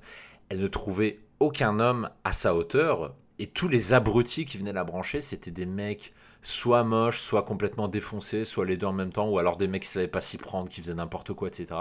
elle 0.49 0.61
ne 0.61 0.69
trouvait 0.69 1.19
aucun 1.41 1.81
homme 1.81 2.09
à 2.23 2.33
sa 2.33 2.55
hauteur. 2.55 3.17
Et 3.41 3.49
tous 3.49 3.67
les 3.67 3.93
abrutis 3.93 4.47
qui 4.47 4.59
venaient 4.59 4.73
la 4.73 4.85
brancher, 4.85 5.21
c'était 5.21 5.51
des 5.51 5.67
mecs 5.67 6.15
soit 6.41 6.85
moches, 6.85 7.19
soit 7.19 7.43
complètement 7.43 7.89
défoncés, 7.89 8.45
soit 8.45 8.65
les 8.65 8.77
deux 8.77 8.87
en 8.87 8.93
même 8.93 9.11
temps, 9.11 9.29
ou 9.29 9.41
alors 9.41 9.57
des 9.57 9.67
mecs 9.67 9.83
qui 9.83 9.89
savaient 9.89 10.07
pas 10.07 10.21
s'y 10.21 10.39
prendre, 10.39 10.69
qui 10.69 10.83
faisaient 10.83 10.95
n'importe 10.95 11.33
quoi, 11.33 11.49
etc. 11.49 11.75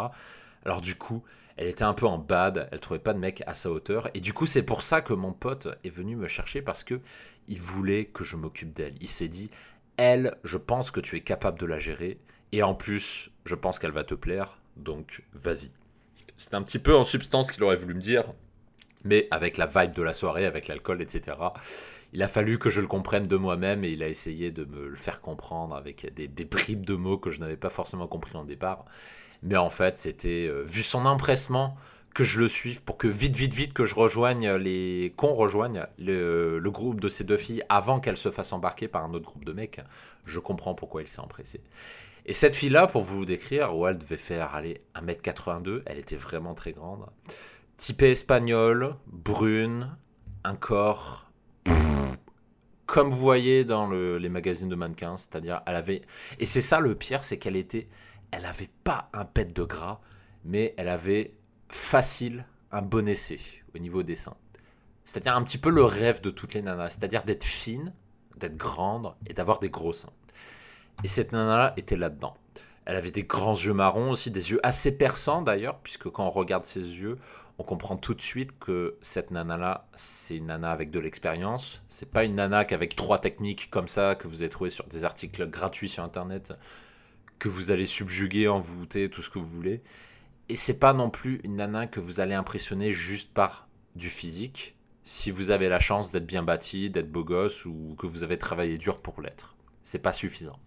Alors 0.65 0.81
du 0.81 0.95
coup, 0.95 1.21
elle 1.57 1.67
était 1.67 1.83
un 1.83 1.93
peu 1.93 2.07
en 2.07 2.17
bad, 2.17 2.69
elle 2.71 2.79
trouvait 2.79 2.99
pas 2.99 3.13
de 3.13 3.19
mec 3.19 3.43
à 3.45 3.53
sa 3.53 3.69
hauteur, 3.69 4.09
et 4.15 4.19
du 4.19 4.33
coup 4.33 4.47
c'est 4.47 4.63
pour 4.63 4.81
ça 4.81 5.01
que 5.01 5.13
mon 5.13 5.31
pote 5.31 5.67
est 5.83 5.91
venu 5.91 6.15
me 6.15 6.27
chercher 6.27 6.63
parce 6.63 6.83
que 6.83 6.99
il 7.47 7.61
voulait 7.61 8.05
que 8.05 8.23
je 8.23 8.35
m'occupe 8.35 8.73
d'elle. 8.73 8.95
Il 8.99 9.09
s'est 9.09 9.27
dit, 9.27 9.51
Elle, 9.97 10.37
je 10.43 10.57
pense 10.57 10.91
que 10.91 10.99
tu 10.99 11.17
es 11.17 11.21
capable 11.21 11.59
de 11.59 11.65
la 11.65 11.79
gérer. 11.79 12.17
Et 12.51 12.63
en 12.63 12.75
plus, 12.75 13.31
je 13.45 13.55
pense 13.55 13.79
qu'elle 13.79 13.91
va 13.91 14.03
te 14.03 14.15
plaire. 14.15 14.57
Donc, 14.77 15.23
vas-y. 15.33 15.71
C'est 16.37 16.55
un 16.55 16.63
petit 16.63 16.79
peu 16.79 16.95
en 16.95 17.03
substance 17.03 17.51
qu'il 17.51 17.63
aurait 17.63 17.75
voulu 17.75 17.93
me 17.93 17.99
dire. 17.99 18.25
Mais 19.03 19.27
avec 19.31 19.57
la 19.57 19.65
vibe 19.65 19.91
de 19.91 20.01
la 20.01 20.13
soirée, 20.13 20.45
avec 20.45 20.67
l'alcool, 20.67 21.01
etc. 21.01 21.35
Il 22.13 22.21
a 22.21 22.27
fallu 22.27 22.59
que 22.59 22.69
je 22.69 22.79
le 22.79 22.87
comprenne 22.87 23.27
de 23.27 23.35
moi-même 23.35 23.83
et 23.83 23.89
il 23.89 24.03
a 24.03 24.07
essayé 24.07 24.51
de 24.51 24.63
me 24.65 24.87
le 24.87 24.95
faire 24.95 25.19
comprendre 25.19 25.75
avec 25.75 26.13
des, 26.13 26.45
bribes 26.45 26.85
de 26.85 26.95
mots 26.95 27.17
que 27.17 27.29
je 27.29 27.39
n'avais 27.39 27.57
pas 27.57 27.69
forcément 27.69 28.07
compris 28.07 28.37
en 28.37 28.45
départ. 28.45 28.85
Mais 29.41 29.57
en 29.57 29.69
fait, 29.69 29.97
c'était, 29.97 30.47
euh, 30.47 30.63
vu 30.63 30.83
son 30.83 31.05
empressement, 31.05 31.75
que 32.13 32.23
je 32.23 32.39
le 32.39 32.47
suive 32.47 32.83
pour 32.83 32.97
que 32.97 33.07
vite, 33.07 33.35
vite, 33.35 33.53
vite 33.53 33.73
que 33.73 33.85
je 33.85 33.95
rejoigne 33.95 34.51
les, 34.53 35.13
qu'on 35.17 35.33
rejoigne 35.33 35.85
le, 35.97 36.59
groupe 36.65 36.99
de 36.99 37.07
ces 37.07 37.23
deux 37.23 37.37
filles 37.37 37.63
avant 37.69 37.99
qu'elles 37.99 38.17
se 38.17 38.31
fassent 38.31 38.53
embarquer 38.53 38.87
par 38.87 39.03
un 39.03 39.13
autre 39.13 39.25
groupe 39.25 39.45
de 39.45 39.53
mecs. 39.53 39.81
Je 40.25 40.39
comprends 40.39 40.75
pourquoi 40.75 41.01
il 41.01 41.07
s'est 41.07 41.19
empressé. 41.19 41.61
Et 42.25 42.33
cette 42.33 42.53
fille-là, 42.53 42.87
pour 42.87 43.03
vous 43.03 43.25
décrire, 43.25 43.71
elle 43.87 43.97
devait 43.97 44.17
faire 44.17 44.55
aller 44.55 44.81
1m82, 44.95 45.81
elle 45.85 45.99
était 45.99 46.15
vraiment 46.15 46.53
très 46.53 46.71
grande. 46.71 47.05
Typée 47.75 48.11
espagnole, 48.11 48.95
brune, 49.07 49.95
un 50.43 50.55
corps 50.55 51.31
comme 52.85 53.09
vous 53.09 53.17
voyez 53.17 53.65
dans 53.65 53.89
les 53.89 54.29
magazines 54.29 54.69
de 54.69 54.75
mannequins, 54.75 55.17
c'est-à-dire 55.17 55.61
elle 55.65 55.77
avait 55.77 56.03
et 56.37 56.45
c'est 56.45 56.61
ça 56.61 56.79
le 56.79 56.93
pire, 56.93 57.23
c'est 57.23 57.39
qu'elle 57.39 57.55
était 57.55 57.87
elle 58.29 58.45
avait 58.45 58.69
pas 58.83 59.09
un 59.13 59.25
pet 59.25 59.51
de 59.51 59.63
gras, 59.63 59.99
mais 60.43 60.75
elle 60.77 60.89
avait 60.89 61.33
facile 61.73 62.45
un 62.71 62.81
bon 62.81 63.07
essai 63.07 63.39
au 63.75 63.79
niveau 63.79 64.03
des 64.03 64.15
seins. 64.15 64.37
C'est-à-dire 65.05 65.35
un 65.35 65.43
petit 65.43 65.57
peu 65.57 65.69
le 65.69 65.83
rêve 65.83 66.21
de 66.21 66.29
toutes 66.29 66.53
les 66.53 66.61
nanas, 66.61 66.91
c'est-à-dire 66.91 67.23
d'être 67.23 67.43
fine, 67.43 67.93
d'être 68.37 68.57
grande 68.57 69.13
et 69.27 69.33
d'avoir 69.33 69.59
des 69.59 69.69
gros 69.69 69.93
seins. 69.93 70.13
Et 71.03 71.07
cette 71.07 71.31
nana-là 71.31 71.73
était 71.77 71.95
là-dedans. 71.95 72.37
Elle 72.85 72.95
avait 72.95 73.11
des 73.11 73.23
grands 73.23 73.55
yeux 73.55 73.73
marrons 73.73 74.11
aussi, 74.11 74.31
des 74.31 74.51
yeux 74.51 74.59
assez 74.63 74.97
perçants 74.97 75.41
d'ailleurs, 75.41 75.79
puisque 75.79 76.09
quand 76.09 76.25
on 76.25 76.29
regarde 76.29 76.65
ses 76.65 76.81
yeux, 76.81 77.17
on 77.57 77.63
comprend 77.63 77.95
tout 77.95 78.13
de 78.13 78.21
suite 78.21 78.57
que 78.59 78.97
cette 79.01 79.31
nana-là, 79.31 79.87
c'est 79.95 80.37
une 80.37 80.47
nana 80.47 80.71
avec 80.71 80.91
de 80.91 80.99
l'expérience. 80.99 81.81
C'est 81.87 82.09
pas 82.09 82.23
une 82.23 82.35
nana 82.35 82.65
qu'avec 82.65 82.95
trois 82.95 83.19
techniques 83.19 83.69
comme 83.69 83.87
ça 83.87 84.15
que 84.15 84.27
vous 84.27 84.41
avez 84.41 84.49
trouvé 84.49 84.69
sur 84.69 84.85
des 84.87 85.05
articles 85.05 85.47
gratuits 85.47 85.89
sur 85.89 86.03
internet 86.03 86.53
que 87.39 87.49
vous 87.49 87.71
allez 87.71 87.85
subjuguer, 87.85 88.47
envoûter, 88.47 89.09
tout 89.09 89.21
ce 89.21 89.29
que 89.29 89.39
vous 89.39 89.45
voulez. 89.45 89.81
Et 90.49 90.55
c'est 90.55 90.77
pas 90.79 90.93
non 90.93 91.09
plus 91.09 91.39
une 91.43 91.55
nana 91.55 91.87
que 91.87 91.99
vous 91.99 92.19
allez 92.19 92.33
impressionner 92.33 92.91
juste 92.91 93.33
par 93.33 93.67
du 93.95 94.09
physique, 94.09 94.75
si 95.05 95.31
vous 95.31 95.51
avez 95.51 95.69
la 95.69 95.79
chance 95.79 96.11
d'être 96.11 96.25
bien 96.25 96.43
bâti, 96.43 96.89
d'être 96.89 97.11
beau 97.11 97.23
gosse 97.23 97.65
ou 97.65 97.95
que 97.97 98.07
vous 98.07 98.23
avez 98.23 98.37
travaillé 98.37 98.77
dur 98.77 98.99
pour 98.99 99.21
l'être. 99.21 99.55
C'est 99.83 99.99
pas 99.99 100.13
suffisant. 100.13 100.59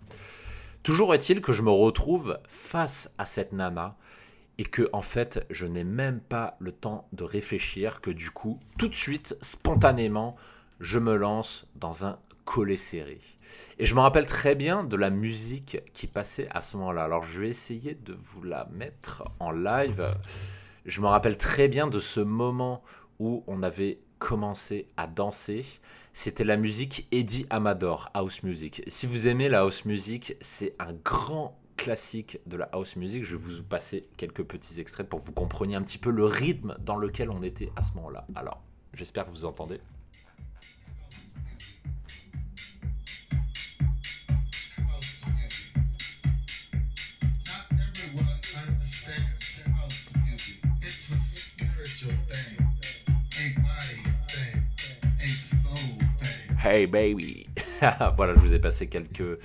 Toujours 0.83 1.15
est-il 1.15 1.41
que 1.41 1.53
je 1.53 1.63
me 1.63 1.71
retrouve 1.71 2.39
face 2.47 3.13
à 3.19 3.27
cette 3.27 3.53
nana 3.53 3.97
et 4.59 4.65
que 4.65 4.89
en 4.93 5.03
fait 5.03 5.45
je 5.51 5.67
n'ai 5.67 5.85
même 5.85 6.21
pas 6.21 6.57
le 6.61 6.73
temps 6.73 7.09
de 7.13 7.25
réfléchir 7.25 8.01
que 8.01 8.11
du 8.11 8.31
coup 8.31 8.61
tout 8.79 8.89
de 8.89 8.95
suite 8.95 9.37
spontanément 9.41 10.37
je 10.81 10.99
me 10.99 11.17
lance 11.17 11.67
dans 11.75 12.05
un 12.07 12.19
serré. 12.77 13.19
Et 13.79 13.87
je 13.87 13.95
me 13.95 14.01
rappelle 14.01 14.27
très 14.27 14.55
bien 14.55 14.85
de 14.85 14.97
la 14.97 15.11
musique 15.11 15.79
qui 15.93 16.07
passait 16.07 16.49
à 16.51 16.63
ce 16.63 16.77
moment-là. 16.79 17.05
Alors 17.05 17.23
je 17.23 17.43
vais 17.43 17.49
essayer 17.49 17.95
de 17.95 18.15
vous 18.15 18.43
la 18.43 18.67
mettre 18.73 19.25
en 19.41 19.51
live. 19.51 20.15
Je 20.87 21.01
me 21.01 21.07
rappelle 21.07 21.37
très 21.37 21.69
bien 21.69 21.87
de 21.87 22.01
ce 22.01 22.21
moment 22.21 22.83
où 23.19 23.45
on 23.47 23.63
avait 23.63 23.99
commencé 24.19 24.89
à 24.97 25.07
danser. 25.07 25.65
C'était 26.15 26.45
la 26.45 26.57
musique 26.57 27.07
Eddie 27.13 27.47
Amador, 27.51 28.11
House 28.15 28.43
Music. 28.43 28.83
Si 28.87 29.07
vous 29.07 29.29
aimez 29.29 29.51
la 29.51 29.61
House 29.61 29.85
Music, 29.85 30.37
c'est 30.41 30.75
un 30.79 30.95
grand 31.05 31.59
classique 31.77 32.41
de 32.47 32.57
la 32.57 32.65
House 32.73 32.97
Music. 32.97 33.25
Je 33.25 33.37
vais 33.37 33.43
vous 33.43 33.63
passer 33.63 34.09
quelques 34.17 34.45
petits 34.45 34.81
extraits 34.81 35.07
pour 35.07 35.21
que 35.21 35.27
vous 35.27 35.33
compreniez 35.33 35.77
un 35.77 35.83
petit 35.83 35.99
peu 35.99 36.11
le 36.11 36.25
rythme 36.25 36.75
dans 36.81 36.97
lequel 36.97 37.29
on 37.31 37.43
était 37.43 37.71
à 37.77 37.83
ce 37.83 37.93
moment-là. 37.95 38.27
Alors, 38.35 38.63
j'espère 38.95 39.27
que 39.27 39.31
vous 39.31 39.45
entendez. 39.45 39.81
Hey 56.69 56.89
baby. 56.89 57.47
voilà, 58.17 58.35
je 58.35 58.41
vous 58.41 58.53
ai 58.53 58.59
passé 58.59 58.89
quelques 58.89 59.39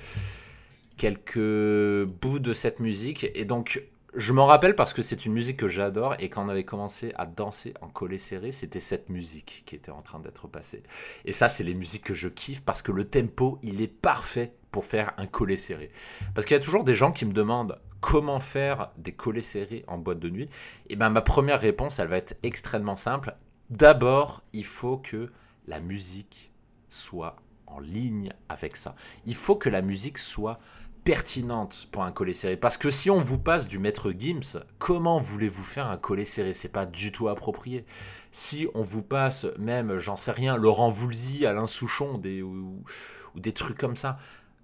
quelques 0.96 2.04
bouts 2.04 2.40
de 2.40 2.52
cette 2.52 2.80
musique 2.80 3.30
et 3.36 3.44
donc 3.44 3.84
je 4.16 4.32
m'en 4.32 4.44
rappelle 4.44 4.74
parce 4.74 4.92
que 4.92 5.02
c'est 5.02 5.24
une 5.24 5.32
musique 5.32 5.56
que 5.56 5.68
j'adore 5.68 6.16
et 6.18 6.28
quand 6.28 6.44
on 6.44 6.48
avait 6.48 6.64
commencé 6.64 7.12
à 7.14 7.26
danser 7.26 7.74
en 7.80 7.86
collet 7.86 8.18
serré, 8.18 8.50
c'était 8.50 8.80
cette 8.80 9.08
musique 9.08 9.62
qui 9.66 9.76
était 9.76 9.92
en 9.92 10.02
train 10.02 10.18
d'être 10.18 10.48
passée. 10.48 10.82
Et 11.24 11.32
ça, 11.32 11.48
c'est 11.48 11.62
les 11.62 11.74
musiques 11.74 12.02
que 12.02 12.12
je 12.12 12.26
kiffe 12.26 12.60
parce 12.62 12.82
que 12.82 12.90
le 12.90 13.04
tempo, 13.04 13.60
il 13.62 13.80
est 13.82 13.86
parfait 13.86 14.52
pour 14.72 14.84
faire 14.84 15.12
un 15.16 15.28
collet 15.28 15.56
serré. 15.56 15.92
Parce 16.34 16.44
qu'il 16.44 16.56
y 16.56 16.60
a 16.60 16.62
toujours 16.62 16.82
des 16.82 16.96
gens 16.96 17.12
qui 17.12 17.24
me 17.24 17.32
demandent 17.32 17.78
comment 18.00 18.40
faire 18.40 18.90
des 18.98 19.12
collets 19.12 19.42
serrés 19.42 19.84
en 19.86 19.96
boîte 19.96 20.18
de 20.18 20.28
nuit. 20.28 20.48
Et 20.88 20.96
ben 20.96 21.08
ma 21.08 21.22
première 21.22 21.60
réponse, 21.60 22.00
elle 22.00 22.08
va 22.08 22.16
être 22.16 22.36
extrêmement 22.42 22.96
simple. 22.96 23.36
D'abord, 23.70 24.42
il 24.52 24.64
faut 24.64 24.96
que 24.96 25.30
la 25.68 25.78
musique 25.78 26.51
soit 26.92 27.36
en 27.66 27.80
ligne 27.80 28.32
avec 28.48 28.76
ça. 28.76 28.94
Il 29.26 29.34
faut 29.34 29.56
que 29.56 29.68
la 29.68 29.82
musique 29.82 30.18
soit 30.18 30.60
pertinente 31.04 31.88
pour 31.90 32.04
un 32.04 32.12
collet 32.12 32.32
serré. 32.32 32.56
Parce 32.56 32.76
que 32.76 32.90
si 32.90 33.10
on 33.10 33.18
vous 33.18 33.38
passe 33.38 33.66
du 33.66 33.78
maître 33.78 34.12
Gims, 34.12 34.60
comment 34.78 35.20
voulez-vous 35.20 35.64
faire 35.64 35.86
un 35.88 35.96
collet 35.96 36.24
serré? 36.24 36.54
C'est 36.54 36.68
pas 36.68 36.86
du 36.86 37.10
tout 37.10 37.28
approprié. 37.28 37.84
Si 38.30 38.68
on 38.74 38.82
vous 38.82 39.02
passe 39.02 39.46
même, 39.58 39.98
j'en 39.98 40.16
sais 40.16 40.30
rien, 40.30 40.56
Laurent 40.56 40.90
Voulzy, 40.90 41.44
Alain 41.44 41.66
Souchon, 41.66 42.18
des, 42.18 42.42
ou, 42.42 42.84
ou 43.34 43.40
des 43.40 43.52
trucs 43.52 43.78
comme 43.78 43.96
ça, 43.96 44.18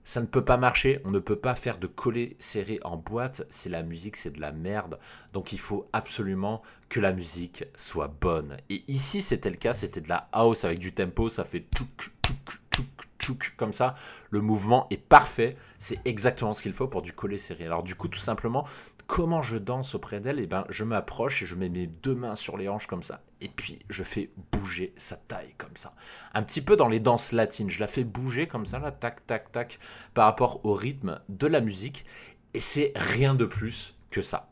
ça 0.09 0.23
ne 0.23 0.27
peut 0.27 0.43
pas 0.43 0.57
marcher, 0.57 1.03
on 1.05 1.11
ne 1.11 1.19
peut 1.19 1.37
pas 1.37 1.55
faire 1.55 1.77
de 1.77 1.87
collet 1.87 2.35
serré 2.39 2.81
en 2.83 2.97
boîte 2.97 3.45
si 3.51 3.69
la 3.69 3.83
musique 3.83 4.17
c'est 4.17 4.31
de 4.31 4.41
la 4.41 4.53
merde. 4.53 4.99
Donc 5.35 5.53
il 5.53 5.61
faut 5.61 5.87
absolument 5.93 6.63
que 6.89 6.99
la 6.99 7.13
musique 7.13 7.67
soit 7.77 8.09
bonne. 8.09 8.57
Et 8.71 8.85
ici 8.89 9.21
c'était 9.21 9.51
le 9.51 9.57
cas, 9.57 9.75
c'était 9.75 10.01
de 10.01 10.09
la 10.09 10.31
house 10.33 10.65
avec 10.65 10.79
du 10.79 10.95
tempo, 10.95 11.29
ça 11.29 11.45
fait 11.45 11.67
tchouk 11.77 12.11
tchouk 12.23 12.59
tchouk 12.73 12.87
tchouk 13.19 13.55
comme 13.59 13.75
ça. 13.75 13.97
Le 14.31 14.41
mouvement 14.41 14.87
est 14.89 14.97
parfait, 14.97 15.59
c'est 15.79 16.01
exactement 16.07 16.55
ce 16.55 16.63
qu'il 16.63 16.73
faut 16.73 16.89
pour 16.89 17.03
du 17.03 17.13
collet 17.13 17.37
serré. 17.37 17.67
Alors 17.67 17.83
du 17.83 17.95
coup 17.95 18.09
tout 18.09 18.19
simplement, 18.19 18.67
comment 19.09 19.43
je 19.43 19.59
danse 19.59 19.95
auprès 19.95 20.21
d'elle, 20.21 20.41
eh 20.41 20.47
ben, 20.47 20.65
je 20.71 20.85
m'approche 20.85 21.43
et 21.43 21.47
je 21.47 21.55
mets 21.55 21.69
mes 21.69 21.87
deux 21.87 22.15
mains 22.15 22.35
sur 22.35 22.57
les 22.57 22.71
hanches 22.71 22.87
comme 22.87 23.03
ça. 23.03 23.21
Et 23.41 23.49
puis, 23.49 23.79
je 23.89 24.03
fais 24.03 24.31
bouger 24.53 24.93
sa 24.97 25.17
taille 25.17 25.55
comme 25.59 25.77
ça. 25.77 25.95
Un 26.35 26.43
petit 26.43 26.61
peu 26.61 26.77
dans 26.77 26.89
les 26.89 26.99
danses 26.99 27.33
latines. 27.33 27.71
Je 27.71 27.79
la 27.79 27.87
fais 27.87 28.05
bouger 28.05 28.49
comme 28.49 28.67
ça, 28.67 28.79
là, 28.79 28.91
tac, 28.91 29.27
tac, 29.27 29.53
tac, 29.53 29.79
par 30.15 30.27
rapport 30.27 30.65
au 30.65 30.75
rythme 30.75 31.21
de 31.29 31.47
la 31.47 31.61
musique. 31.61 32.05
Et 32.55 32.61
c'est 32.61 32.93
rien 32.97 33.35
de 33.35 33.45
plus 33.45 33.95
que 34.11 34.23
ça. 34.23 34.49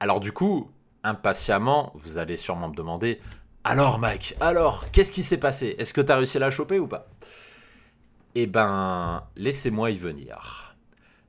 Alors, 0.00 0.20
du 0.20 0.32
coup, 0.32 0.70
impatiemment, 1.04 1.92
vous 1.94 2.16
allez 2.16 2.36
sûrement 2.36 2.68
me 2.68 2.74
demander 2.74 3.20
Alors, 3.64 3.98
Mike, 3.98 4.36
alors, 4.40 4.90
qu'est-ce 4.90 5.12
qui 5.12 5.22
s'est 5.22 5.38
passé? 5.38 5.76
Est-ce 5.78 5.92
que 5.92 6.00
tu 6.00 6.12
as 6.12 6.16
réussi 6.16 6.38
à 6.38 6.40
la 6.40 6.50
choper 6.50 6.78
ou 6.78 6.88
pas? 6.88 7.06
Eh 8.34 8.46
ben, 8.46 9.24
laissez-moi 9.36 9.90
y 9.90 9.98
venir. 9.98 10.74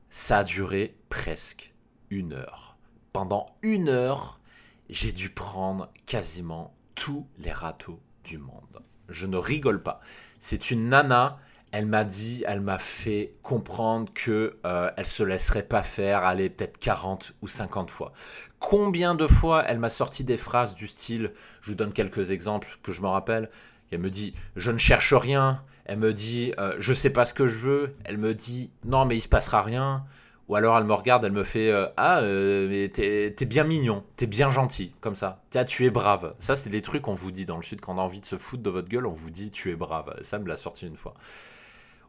Ça 0.08 0.38
a 0.38 0.44
duré 0.44 0.96
presque 1.10 1.74
une 2.08 2.32
heure. 2.32 2.76
Pendant 3.12 3.54
une 3.62 3.90
heure, 3.90 4.40
j'ai 4.88 5.12
dû 5.12 5.30
prendre 5.30 5.90
quasiment 6.06 6.74
tous 6.94 7.26
les 7.38 7.52
râteaux 7.52 8.00
du 8.24 8.38
monde. 8.38 8.82
Je 9.08 9.26
ne 9.26 9.36
rigole 9.36 9.82
pas. 9.82 10.00
C'est 10.40 10.70
une 10.70 10.88
nana. 10.88 11.38
Elle 11.72 11.86
m'a 11.86 12.04
dit, 12.04 12.44
elle 12.46 12.60
m'a 12.60 12.78
fait 12.78 13.34
comprendre 13.42 14.12
que 14.14 14.58
euh, 14.64 14.90
elle 14.96 15.06
se 15.06 15.24
laisserait 15.24 15.64
pas 15.64 15.82
faire, 15.82 16.22
aller 16.22 16.48
peut-être 16.48 16.78
40 16.78 17.32
ou 17.42 17.48
50 17.48 17.90
fois. 17.90 18.12
Combien 18.60 19.16
de 19.16 19.26
fois 19.26 19.64
elle 19.66 19.80
m'a 19.80 19.88
sorti 19.88 20.22
des 20.22 20.36
phrases 20.36 20.76
du 20.76 20.86
style, 20.86 21.32
je 21.62 21.72
vous 21.72 21.76
donne 21.76 21.92
quelques 21.92 22.30
exemples 22.30 22.78
que 22.84 22.92
je 22.92 23.02
me 23.02 23.08
rappelle. 23.08 23.50
Elle 23.90 23.98
me 23.98 24.10
dit, 24.10 24.34
je 24.54 24.70
ne 24.70 24.78
cherche 24.78 25.12
rien. 25.12 25.64
Elle 25.84 25.98
me 25.98 26.12
dit, 26.12 26.52
euh, 26.58 26.76
je 26.78 26.92
sais 26.92 27.10
pas 27.10 27.24
ce 27.24 27.34
que 27.34 27.48
je 27.48 27.58
veux. 27.58 27.96
Elle 28.04 28.18
me 28.18 28.34
dit, 28.34 28.70
non 28.84 29.04
mais 29.04 29.16
il 29.16 29.20
se 29.20 29.28
passera 29.28 29.60
rien. 29.60 30.04
Ou 30.48 30.56
alors 30.56 30.76
elle 30.76 30.84
me 30.84 30.92
regarde, 30.92 31.24
elle 31.24 31.32
me 31.32 31.42
fait 31.42 31.70
euh, 31.70 31.86
Ah, 31.96 32.18
euh, 32.18 32.68
mais 32.68 32.88
t'es 32.88 33.46
bien 33.46 33.64
mignon, 33.64 34.04
t'es 34.16 34.26
bien 34.26 34.50
gentil, 34.50 34.92
comme 35.00 35.14
ça. 35.14 35.42
Tiens, 35.50 35.64
tu 35.64 35.86
es 35.86 35.90
brave. 35.90 36.34
Ça, 36.38 36.54
c'est 36.54 36.68
des 36.68 36.82
trucs 36.82 37.02
qu'on 37.02 37.14
vous 37.14 37.30
dit 37.30 37.46
dans 37.46 37.56
le 37.56 37.62
sud 37.62 37.80
quand 37.80 37.94
on 37.94 37.98
a 37.98 38.02
envie 38.02 38.20
de 38.20 38.26
se 38.26 38.36
foutre 38.36 38.62
de 38.62 38.70
votre 38.70 38.88
gueule, 38.88 39.06
on 39.06 39.12
vous 39.12 39.30
dit 39.30 39.50
tu 39.50 39.70
es 39.70 39.76
brave. 39.76 40.14
Ça 40.20 40.38
me 40.38 40.46
l'a 40.46 40.56
sorti 40.56 40.86
une 40.86 40.96
fois. 40.96 41.14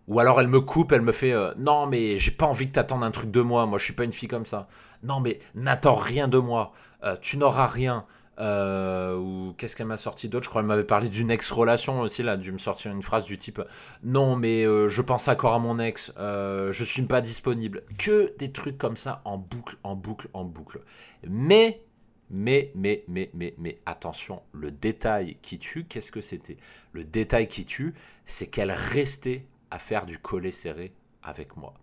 Ou 0.07 0.19
alors 0.19 0.39
elle 0.39 0.49
me 0.49 0.59
coupe, 0.59 0.91
elle 0.91 1.01
me 1.01 1.13
fait 1.13 1.31
euh, 1.31 1.53
Non, 1.57 1.87
mais 1.87 2.19
j'ai 2.19 2.31
pas 2.31 2.45
envie 2.45 2.67
que 2.67 2.73
t'attendes 2.73 3.03
un 3.03 3.11
truc 3.11 3.31
de 3.31 3.41
moi, 3.41 3.65
moi 3.65 3.79
je 3.79 3.85
suis 3.85 3.93
pas 3.93 4.03
une 4.03 4.11
fille 4.11 4.29
comme 4.29 4.45
ça. 4.45 4.67
Non, 5.03 5.21
mais 5.21 5.39
n'attends 5.55 5.95
rien 5.95 6.27
de 6.27 6.37
moi, 6.37 6.73
tu 7.21 7.37
n'auras 7.37 7.67
rien. 7.67 8.05
Euh, 8.39 9.15
ou 9.15 9.53
qu'est-ce 9.57 9.75
qu'elle 9.75 9.87
m'a 9.87 9.97
sorti 9.97 10.27
d'autre? 10.27 10.43
Je 10.43 10.49
crois 10.49 10.61
qu'elle 10.61 10.67
m'avait 10.67 10.83
parlé 10.83 11.09
d'une 11.09 11.31
ex-relation 11.31 12.01
aussi, 12.01 12.23
là, 12.23 12.37
dû 12.37 12.51
me 12.51 12.57
sortir 12.57 12.91
une 12.91 13.01
phrase 13.01 13.25
du 13.25 13.37
type 13.37 13.61
Non, 14.03 14.35
mais 14.35 14.65
euh, 14.65 14.89
je 14.89 15.01
pense 15.01 15.27
encore 15.27 15.53
à 15.53 15.59
mon 15.59 15.79
ex, 15.79 16.13
euh, 16.17 16.71
je 16.71 16.83
suis 16.83 17.01
pas 17.03 17.21
disponible. 17.21 17.83
Que 17.97 18.35
des 18.37 18.51
trucs 18.51 18.77
comme 18.77 18.97
ça 18.97 19.21
en 19.25 19.37
boucle, 19.37 19.77
en 19.83 19.95
boucle, 19.95 20.27
en 20.33 20.43
boucle. 20.43 20.81
Mais, 21.27 21.81
mais, 22.29 22.71
mais, 22.75 23.03
mais, 23.07 23.29
mais, 23.33 23.53
mais, 23.57 23.79
attention, 23.85 24.41
le 24.51 24.71
détail 24.71 25.37
qui 25.41 25.59
tue, 25.59 25.85
qu'est-ce 25.85 26.11
que 26.11 26.21
c'était? 26.21 26.57
Le 26.91 27.03
détail 27.03 27.47
qui 27.47 27.65
tue, 27.65 27.93
c'est 28.25 28.47
qu'elle 28.47 28.71
restait 28.71 29.45
à 29.71 29.79
faire 29.79 30.05
du 30.05 30.19
collet 30.19 30.51
serré 30.51 30.93
avec 31.23 31.55
moi. 31.57 31.73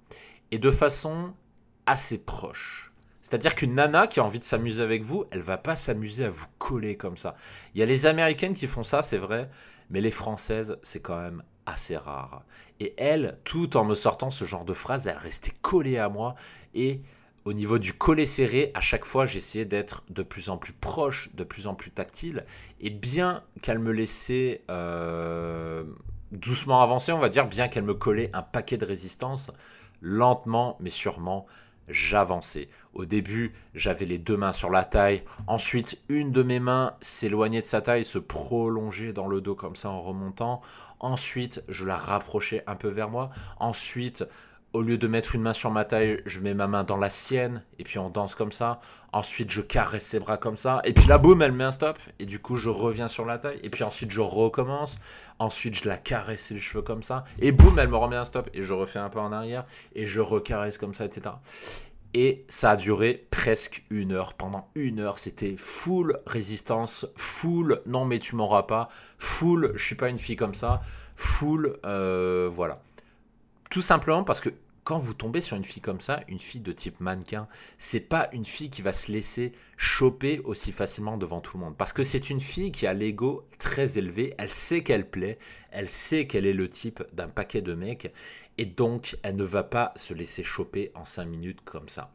Et 0.50 0.58
de 0.58 0.70
façon 0.70 1.34
assez 1.86 2.18
proche. 2.18 2.91
C'est-à-dire 3.32 3.54
qu'une 3.54 3.76
nana 3.76 4.08
qui 4.08 4.20
a 4.20 4.24
envie 4.24 4.40
de 4.40 4.44
s'amuser 4.44 4.82
avec 4.82 5.04
vous, 5.04 5.24
elle 5.30 5.40
va 5.40 5.56
pas 5.56 5.74
s'amuser 5.74 6.26
à 6.26 6.30
vous 6.30 6.44
coller 6.58 6.98
comme 6.98 7.16
ça. 7.16 7.34
Il 7.74 7.80
y 7.80 7.82
a 7.82 7.86
les 7.86 8.04
américaines 8.04 8.54
qui 8.54 8.66
font 8.66 8.82
ça, 8.82 9.02
c'est 9.02 9.16
vrai, 9.16 9.48
mais 9.88 10.02
les 10.02 10.10
françaises, 10.10 10.76
c'est 10.82 11.00
quand 11.00 11.16
même 11.16 11.42
assez 11.64 11.96
rare. 11.96 12.42
Et 12.78 12.92
elle, 12.98 13.38
tout 13.44 13.78
en 13.78 13.86
me 13.86 13.94
sortant 13.94 14.30
ce 14.30 14.44
genre 14.44 14.66
de 14.66 14.74
phrase, 14.74 15.06
elle 15.06 15.16
restait 15.16 15.54
collée 15.62 15.96
à 15.96 16.10
moi 16.10 16.34
et 16.74 17.00
au 17.46 17.54
niveau 17.54 17.78
du 17.78 17.94
collet 17.94 18.26
serré, 18.26 18.70
à 18.74 18.82
chaque 18.82 19.06
fois, 19.06 19.24
j'essayais 19.24 19.64
d'être 19.64 20.04
de 20.10 20.22
plus 20.22 20.50
en 20.50 20.58
plus 20.58 20.74
proche, 20.74 21.30
de 21.32 21.42
plus 21.42 21.66
en 21.66 21.74
plus 21.74 21.90
tactile. 21.90 22.44
Et 22.80 22.90
bien 22.90 23.42
qu'elle 23.62 23.78
me 23.78 23.92
laissait 23.92 24.60
euh, 24.70 25.84
doucement 26.32 26.82
avancer, 26.82 27.12
on 27.12 27.18
va 27.18 27.30
dire, 27.30 27.46
bien 27.46 27.68
qu'elle 27.68 27.84
me 27.84 27.94
collait 27.94 28.28
un 28.34 28.42
paquet 28.42 28.76
de 28.76 28.84
résistance, 28.84 29.50
lentement 30.02 30.76
mais 30.80 30.90
sûrement, 30.90 31.46
j'avançais. 31.88 32.68
Au 32.94 33.04
début, 33.04 33.52
j'avais 33.74 34.04
les 34.04 34.18
deux 34.18 34.36
mains 34.36 34.52
sur 34.52 34.70
la 34.70 34.84
taille. 34.84 35.22
Ensuite, 35.46 36.02
une 36.08 36.32
de 36.32 36.42
mes 36.42 36.60
mains 36.60 36.94
s'éloignait 37.00 37.62
de 37.62 37.66
sa 37.66 37.80
taille, 37.80 38.04
se 38.04 38.18
prolongeait 38.18 39.12
dans 39.12 39.28
le 39.28 39.40
dos 39.40 39.54
comme 39.54 39.76
ça 39.76 39.90
en 39.90 40.02
remontant. 40.02 40.60
Ensuite, 41.00 41.64
je 41.68 41.84
la 41.84 41.96
rapprochais 41.96 42.62
un 42.66 42.76
peu 42.76 42.88
vers 42.88 43.10
moi. 43.10 43.30
Ensuite, 43.58 44.24
au 44.72 44.82
lieu 44.82 44.96
de 44.96 45.06
mettre 45.06 45.34
une 45.34 45.42
main 45.42 45.52
sur 45.52 45.70
ma 45.70 45.84
taille, 45.84 46.22
je 46.24 46.40
mets 46.40 46.54
ma 46.54 46.66
main 46.66 46.84
dans 46.84 46.96
la 46.96 47.10
sienne 47.10 47.62
et 47.78 47.84
puis 47.84 47.98
on 47.98 48.08
danse 48.08 48.34
comme 48.34 48.52
ça. 48.52 48.80
Ensuite, 49.12 49.50
je 49.50 49.60
caresse 49.60 50.06
ses 50.06 50.20
bras 50.20 50.38
comme 50.38 50.56
ça. 50.56 50.80
Et 50.84 50.94
puis 50.94 51.06
là, 51.06 51.18
boum, 51.18 51.42
elle 51.42 51.52
met 51.52 51.64
un 51.64 51.70
stop. 51.70 51.98
Et 52.18 52.24
du 52.24 52.38
coup, 52.38 52.56
je 52.56 52.70
reviens 52.70 53.08
sur 53.08 53.26
la 53.26 53.38
taille. 53.38 53.60
Et 53.62 53.68
puis 53.68 53.84
ensuite, 53.84 54.10
je 54.10 54.20
recommence. 54.20 54.98
Ensuite, 55.38 55.74
je 55.74 55.86
la 55.86 55.98
caresse 55.98 56.50
les 56.50 56.60
cheveux 56.60 56.82
comme 56.82 57.02
ça. 57.02 57.24
Et 57.38 57.52
boum, 57.52 57.78
elle 57.78 57.88
me 57.88 57.96
remet 57.96 58.16
un 58.16 58.24
stop. 58.24 58.48
Et 58.54 58.62
je 58.62 58.72
refais 58.72 58.98
un 58.98 59.10
peu 59.10 59.20
en 59.20 59.30
arrière. 59.30 59.66
Et 59.94 60.06
je 60.06 60.20
recaresse 60.20 60.78
comme 60.78 60.94
ça, 60.94 61.04
etc. 61.04 61.34
Et 62.14 62.44
ça 62.48 62.72
a 62.72 62.76
duré 62.76 63.26
presque 63.30 63.84
une 63.90 64.12
heure. 64.12 64.34
Pendant 64.34 64.68
une 64.74 65.00
heure, 65.00 65.18
c'était 65.18 65.56
full 65.56 66.18
résistance, 66.26 67.06
full 67.16 67.80
non 67.86 68.04
mais 68.04 68.18
tu 68.18 68.36
m'auras 68.36 68.64
pas, 68.64 68.88
full 69.18 69.72
je 69.76 69.84
suis 69.84 69.94
pas 69.94 70.10
une 70.10 70.18
fille 70.18 70.36
comme 70.36 70.52
ça, 70.52 70.82
full 71.16 71.78
euh, 71.86 72.50
voilà. 72.52 72.82
Tout 73.72 73.80
simplement 73.80 74.22
parce 74.22 74.42
que 74.42 74.50
quand 74.84 74.98
vous 74.98 75.14
tombez 75.14 75.40
sur 75.40 75.56
une 75.56 75.64
fille 75.64 75.80
comme 75.80 76.02
ça, 76.02 76.20
une 76.28 76.38
fille 76.38 76.60
de 76.60 76.72
type 76.72 77.00
mannequin, 77.00 77.48
c'est 77.78 78.06
pas 78.06 78.28
une 78.34 78.44
fille 78.44 78.68
qui 78.68 78.82
va 78.82 78.92
se 78.92 79.10
laisser 79.10 79.52
choper 79.78 80.40
aussi 80.40 80.72
facilement 80.72 81.16
devant 81.16 81.40
tout 81.40 81.56
le 81.56 81.64
monde. 81.64 81.78
Parce 81.78 81.94
que 81.94 82.02
c'est 82.02 82.28
une 82.28 82.38
fille 82.38 82.70
qui 82.70 82.86
a 82.86 82.92
l'ego 82.92 83.48
très 83.58 83.96
élevé, 83.96 84.34
elle 84.36 84.50
sait 84.50 84.82
qu'elle 84.82 85.08
plaît, 85.08 85.38
elle 85.70 85.88
sait 85.88 86.26
qu'elle 86.26 86.44
est 86.44 86.52
le 86.52 86.68
type 86.68 87.02
d'un 87.14 87.28
paquet 87.28 87.62
de 87.62 87.72
mecs, 87.72 88.12
et 88.58 88.66
donc 88.66 89.16
elle 89.22 89.36
ne 89.36 89.44
va 89.44 89.62
pas 89.62 89.94
se 89.96 90.12
laisser 90.12 90.44
choper 90.44 90.92
en 90.94 91.06
5 91.06 91.24
minutes 91.24 91.62
comme 91.64 91.88
ça. 91.88 92.12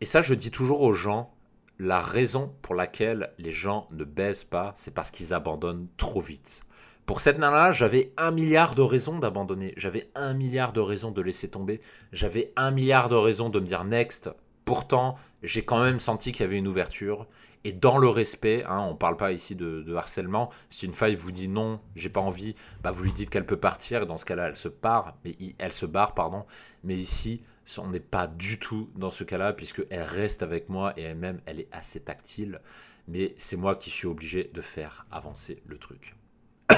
Et 0.00 0.04
ça, 0.04 0.22
je 0.22 0.34
dis 0.34 0.52
toujours 0.52 0.82
aux 0.82 0.92
gens, 0.92 1.34
la 1.80 2.00
raison 2.00 2.54
pour 2.62 2.76
laquelle 2.76 3.32
les 3.38 3.50
gens 3.50 3.88
ne 3.90 4.04
baissent 4.04 4.44
pas, 4.44 4.74
c'est 4.76 4.94
parce 4.94 5.10
qu'ils 5.10 5.34
abandonnent 5.34 5.88
trop 5.96 6.20
vite. 6.20 6.62
Pour 7.06 7.20
cette 7.20 7.38
nana, 7.38 7.72
j'avais 7.72 8.12
un 8.16 8.30
milliard 8.30 8.76
de 8.76 8.82
raisons 8.82 9.18
d'abandonner. 9.18 9.74
J'avais 9.76 10.08
un 10.14 10.34
milliard 10.34 10.72
de 10.72 10.78
raisons 10.78 11.10
de 11.10 11.20
laisser 11.20 11.48
tomber. 11.48 11.80
J'avais 12.12 12.52
un 12.54 12.70
milliard 12.70 13.08
de 13.08 13.16
raisons 13.16 13.48
de 13.48 13.58
me 13.58 13.66
dire 13.66 13.84
next. 13.84 14.30
Pourtant, 14.64 15.16
j'ai 15.42 15.64
quand 15.64 15.82
même 15.82 15.98
senti 15.98 16.30
qu'il 16.30 16.42
y 16.42 16.44
avait 16.44 16.58
une 16.58 16.68
ouverture. 16.68 17.26
Et 17.64 17.72
dans 17.72 17.98
le 17.98 18.08
respect, 18.08 18.64
hein, 18.68 18.78
on 18.78 18.92
ne 18.92 18.96
parle 18.96 19.16
pas 19.16 19.32
ici 19.32 19.56
de, 19.56 19.94
harcèlement. 19.96 20.50
Si 20.70 20.86
une 20.86 20.94
fille 20.94 21.16
vous 21.16 21.32
dit 21.32 21.48
non, 21.48 21.80
j'ai 21.96 22.08
pas 22.08 22.20
envie, 22.20 22.54
bah 22.82 22.92
vous 22.92 23.02
lui 23.02 23.12
dites 23.12 23.30
qu'elle 23.30 23.46
peut 23.46 23.56
partir. 23.56 24.02
Et 24.02 24.06
dans 24.06 24.16
ce 24.16 24.24
cas-là, 24.24 24.48
elle 24.48 24.56
se 24.56 24.68
part, 24.68 25.16
mais 25.24 25.36
elle 25.58 25.72
se 25.72 25.86
barre, 25.86 26.14
pardon. 26.14 26.44
Mais 26.84 26.94
ici, 26.94 27.42
on 27.78 27.88
n'est 27.88 28.00
pas 28.00 28.28
du 28.28 28.60
tout 28.60 28.90
dans 28.94 29.10
ce 29.10 29.24
cas-là, 29.24 29.52
puisqu'elle 29.52 30.02
reste 30.02 30.44
avec 30.44 30.68
moi 30.68 30.92
et 30.96 31.02
elle-même, 31.02 31.40
elle 31.46 31.58
est 31.58 31.68
assez 31.72 31.98
tactile. 31.98 32.60
Mais 33.08 33.34
c'est 33.38 33.56
moi 33.56 33.74
qui 33.74 33.90
suis 33.90 34.06
obligé 34.06 34.50
de 34.54 34.60
faire 34.60 35.06
avancer 35.10 35.60
le 35.66 35.78
truc. 35.78 36.14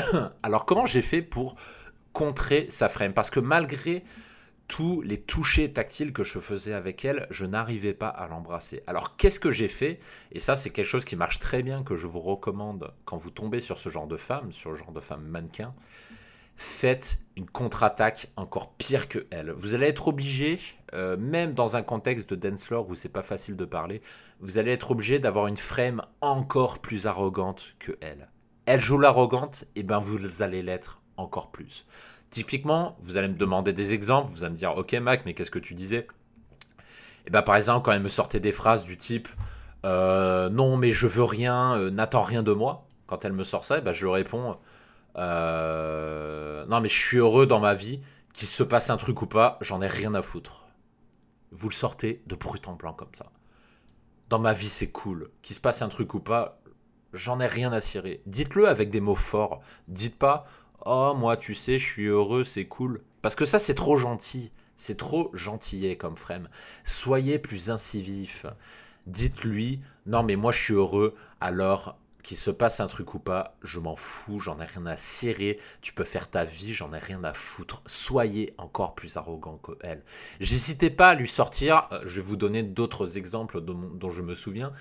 Alors 0.43 0.65
comment 0.67 0.87
j'ai 0.87 1.03
fait 1.03 1.23
pour 1.23 1.57
contrer 2.13 2.67
sa 2.71 2.89
frame? 2.89 3.13
Parce 3.13 3.31
que 3.31 3.41
malgré 3.41 4.05
tous 4.69 5.03
les 5.03 5.21
touchés 5.21 5.73
tactiles 5.73 6.13
que 6.13 6.25
je 6.25 6.39
faisais 6.39 6.73
avec 6.73 7.05
elle, 7.05 7.27
je 7.31 7.45
n'arrivais 7.45 7.93
pas 7.93 8.09
à 8.09 8.29
l'embrasser. 8.29 8.83
Alors 8.87 9.17
qu'est-ce 9.17 9.41
que 9.41 9.51
j'ai 9.51 9.69
fait? 9.69 10.01
Et 10.33 10.41
ça 10.41 10.57
c'est 10.57 10.71
quelque 10.71 10.87
chose 10.87 11.05
qui 11.05 11.17
marche 11.17 11.39
très 11.39 11.63
bien, 11.63 11.83
que 11.83 11.97
je 11.97 12.07
vous 12.07 12.21
recommande 12.21 12.93
quand 13.05 13.17
vous 13.17 13.31
tombez 13.31 13.61
sur 13.61 13.79
ce 13.79 13.89
genre 13.89 14.07
de 14.07 14.17
femme, 14.17 14.53
sur 14.53 14.71
le 14.71 14.77
genre 14.77 14.93
de 14.93 15.01
femme 15.01 15.23
mannequin. 15.23 15.75
Faites 16.57 17.19
une 17.37 17.51
contre-attaque 17.51 18.29
encore 18.37 18.73
pire 18.75 19.09
que 19.09 19.27
elle. 19.31 19.51
Vous 19.51 19.75
allez 19.75 19.89
être 19.89 20.07
obligé, 20.07 20.61
euh, 20.95 21.17
même 21.17 21.53
dans 21.53 21.77
un 21.77 21.83
contexte 21.83 22.33
de 22.33 22.37
dance 22.37 22.65
floor 22.65 22.89
où 22.89 22.95
c'est 22.95 23.09
pas 23.09 23.25
facile 23.25 23.57
de 23.57 23.65
parler, 23.65 24.03
vous 24.39 24.57
allez 24.59 24.71
être 24.71 24.93
obligé 24.93 25.19
d'avoir 25.19 25.49
une 25.49 25.57
frame 25.57 26.03
encore 26.21 26.79
plus 26.79 27.09
arrogante 27.09 27.75
que 27.81 27.99
elle 28.01 28.29
elle 28.66 28.81
joue 28.81 28.98
l'arrogante, 28.98 29.64
et 29.77 29.83
ben 29.83 29.98
vous 29.98 30.42
allez 30.42 30.62
l'être 30.62 31.00
encore 31.16 31.50
plus. 31.50 31.87
Typiquement, 32.31 32.96
vous 33.00 33.16
allez 33.16 33.29
me 33.29 33.37
demander 33.37 33.72
des 33.72 33.94
exemples, 33.94 34.31
vous 34.31 34.44
allez 34.44 34.53
me 34.53 34.57
dire, 34.57 34.77
ok 34.77 34.92
Mac, 34.94 35.22
mais 35.24 35.35
qu'est-ce 35.35 35.50
que 35.50 35.59
tu 35.59 35.74
disais? 35.74 36.07
Et 37.27 37.31
ben 37.31 37.42
par 37.42 37.57
exemple, 37.57 37.85
quand 37.85 37.92
elle 37.92 38.03
me 38.03 38.09
sortait 38.09 38.40
des 38.40 38.53
phrases 38.53 38.85
du 38.85 38.96
type, 38.96 39.29
euh, 39.85 40.48
non 40.48 40.77
mais 40.77 40.92
je 40.92 41.07
veux 41.07 41.24
rien, 41.24 41.77
euh, 41.77 41.90
n'attends 41.90 42.22
rien 42.22 42.42
de 42.42 42.53
moi, 42.53 42.87
quand 43.07 43.24
elle 43.24 43.33
me 43.33 43.44
sort 43.44 43.64
ça, 43.64 43.81
ben, 43.81 43.92
je 43.92 44.07
réponds, 44.07 44.57
euh, 45.16 46.64
non 46.66 46.81
mais 46.81 46.88
je 46.88 46.98
suis 46.98 47.18
heureux 47.18 47.46
dans 47.46 47.61
ma 47.61 47.74
vie, 47.74 48.00
qu'il 48.33 48.48
se 48.48 48.62
passe 48.62 48.90
un 48.90 48.96
truc 48.96 49.22
ou 49.22 49.27
pas, 49.27 49.59
j'en 49.61 49.81
ai 49.81 49.87
rien 49.87 50.14
à 50.14 50.22
foutre. 50.22 50.64
Vous 51.53 51.68
le 51.68 51.74
sortez 51.74 52.22
de 52.27 52.35
brut 52.35 52.66
en 52.66 52.74
blanc 52.74 52.94
comme 52.94 53.14
ça. 53.14 53.31
Dans 54.29 54.38
ma 54.38 54.55
vie 54.55 54.68
c'est 54.68 54.90
cool, 54.90 55.31
qu'il 55.42 55.55
se 55.55 55.61
passe 55.61 55.83
un 55.83 55.88
truc 55.88 56.14
ou 56.14 56.20
pas, 56.20 56.61
j'en 57.14 57.40
ai 57.40 57.46
rien 57.46 57.72
à 57.72 57.81
cirer. 57.81 58.20
Dites-le 58.27 58.68
avec 58.68 58.90
des 58.90 59.00
mots 59.00 59.14
forts. 59.14 59.61
Dites 59.88 60.18
pas 60.18 60.46
Oh, 60.85 61.14
moi, 61.16 61.37
tu 61.37 61.55
sais, 61.55 61.79
je 61.79 61.87
suis 61.87 62.07
heureux, 62.07 62.44
c'est 62.44 62.66
cool. 62.66 63.00
Parce 63.22 63.35
que 63.35 63.46
ça, 63.46 63.59
c'est 63.59 63.74
trop 63.74 63.96
gentil. 63.96 64.53
C'est 64.77 64.96
trop 64.96 65.31
gentillet 65.33 65.96
comme 65.96 66.16
frame. 66.16 66.48
Soyez 66.85 67.38
plus 67.38 67.70
incisif. 67.70 68.44
Dites-lui 69.07 69.81
Non, 70.07 70.22
mais 70.22 70.37
moi, 70.37 70.53
je 70.53 70.62
suis 70.62 70.74
heureux, 70.74 71.14
alors 71.40 71.96
qu'il 72.24 72.37
se 72.37 72.50
passe 72.50 72.81
un 72.81 72.88
truc 72.88 73.14
ou 73.14 73.20
pas, 73.20 73.57
je 73.62 73.79
m'en 73.79 73.94
fous, 73.94 74.40
j'en 74.40 74.59
ai 74.59 74.64
rien 74.64 74.87
à 74.87 74.96
cirer, 74.96 75.61
tu 75.83 75.92
peux 75.92 76.05
faire 76.05 76.29
ta 76.29 76.44
vie, 76.44 76.72
j'en 76.72 76.92
ai 76.92 76.98
rien 76.98 77.22
à 77.22 77.35
foutre. 77.35 77.83
Soyez 77.87 78.55
encore 78.59 78.94
plus 78.94 79.16
arrogant 79.16 79.59
que 79.59 79.72
elle. 79.83 80.03
J'hésitais 80.40 80.90
pas 80.90 81.11
à 81.11 81.14
lui 81.14 81.29
sortir, 81.29 81.87
euh, 81.92 82.00
je 82.07 82.20
vais 82.20 82.27
vous 82.27 82.37
donner 82.37 82.62
d'autres 82.62 83.18
exemples 83.18 83.61
dont, 83.61 84.11
je 84.11 84.22
me 84.22 84.35
souviens, 84.35 84.72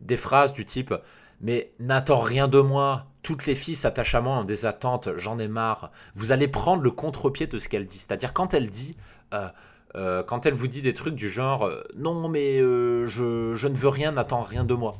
des 0.00 0.16
phrases 0.16 0.52
du 0.52 0.64
type 0.64 0.94
mais 1.40 1.72
n'attends 1.78 2.20
rien 2.20 2.48
de 2.48 2.60
moi. 2.60 3.06
Toutes 3.22 3.46
les 3.46 3.54
filles 3.54 3.74
s'attachent 3.74 4.14
à 4.14 4.20
moi 4.20 4.36
en 4.36 4.44
des 4.44 4.66
attentes, 4.66 5.08
j'en 5.16 5.38
ai 5.38 5.48
marre. 5.48 5.90
Vous 6.14 6.32
allez 6.32 6.48
prendre 6.48 6.82
le 6.82 6.90
contre-pied 6.90 7.46
de 7.46 7.58
ce 7.58 7.68
qu'elle 7.68 7.86
dit. 7.86 7.98
C'est-à-dire 7.98 8.32
quand 8.32 8.54
elle 8.54 8.70
dit, 8.70 8.96
euh, 9.34 9.48
euh, 9.96 10.22
quand 10.22 10.46
elle 10.46 10.54
vous 10.54 10.68
dit 10.68 10.82
des 10.82 10.94
trucs 10.94 11.16
du 11.16 11.28
genre, 11.28 11.66
euh, 11.66 11.82
non 11.96 12.28
mais 12.28 12.58
je, 12.58 13.52
je, 13.54 13.68
ne 13.68 13.76
veux 13.76 13.88
rien, 13.88 14.12
n'attends 14.12 14.42
rien 14.42 14.64
de 14.64 14.74
moi. 14.74 14.94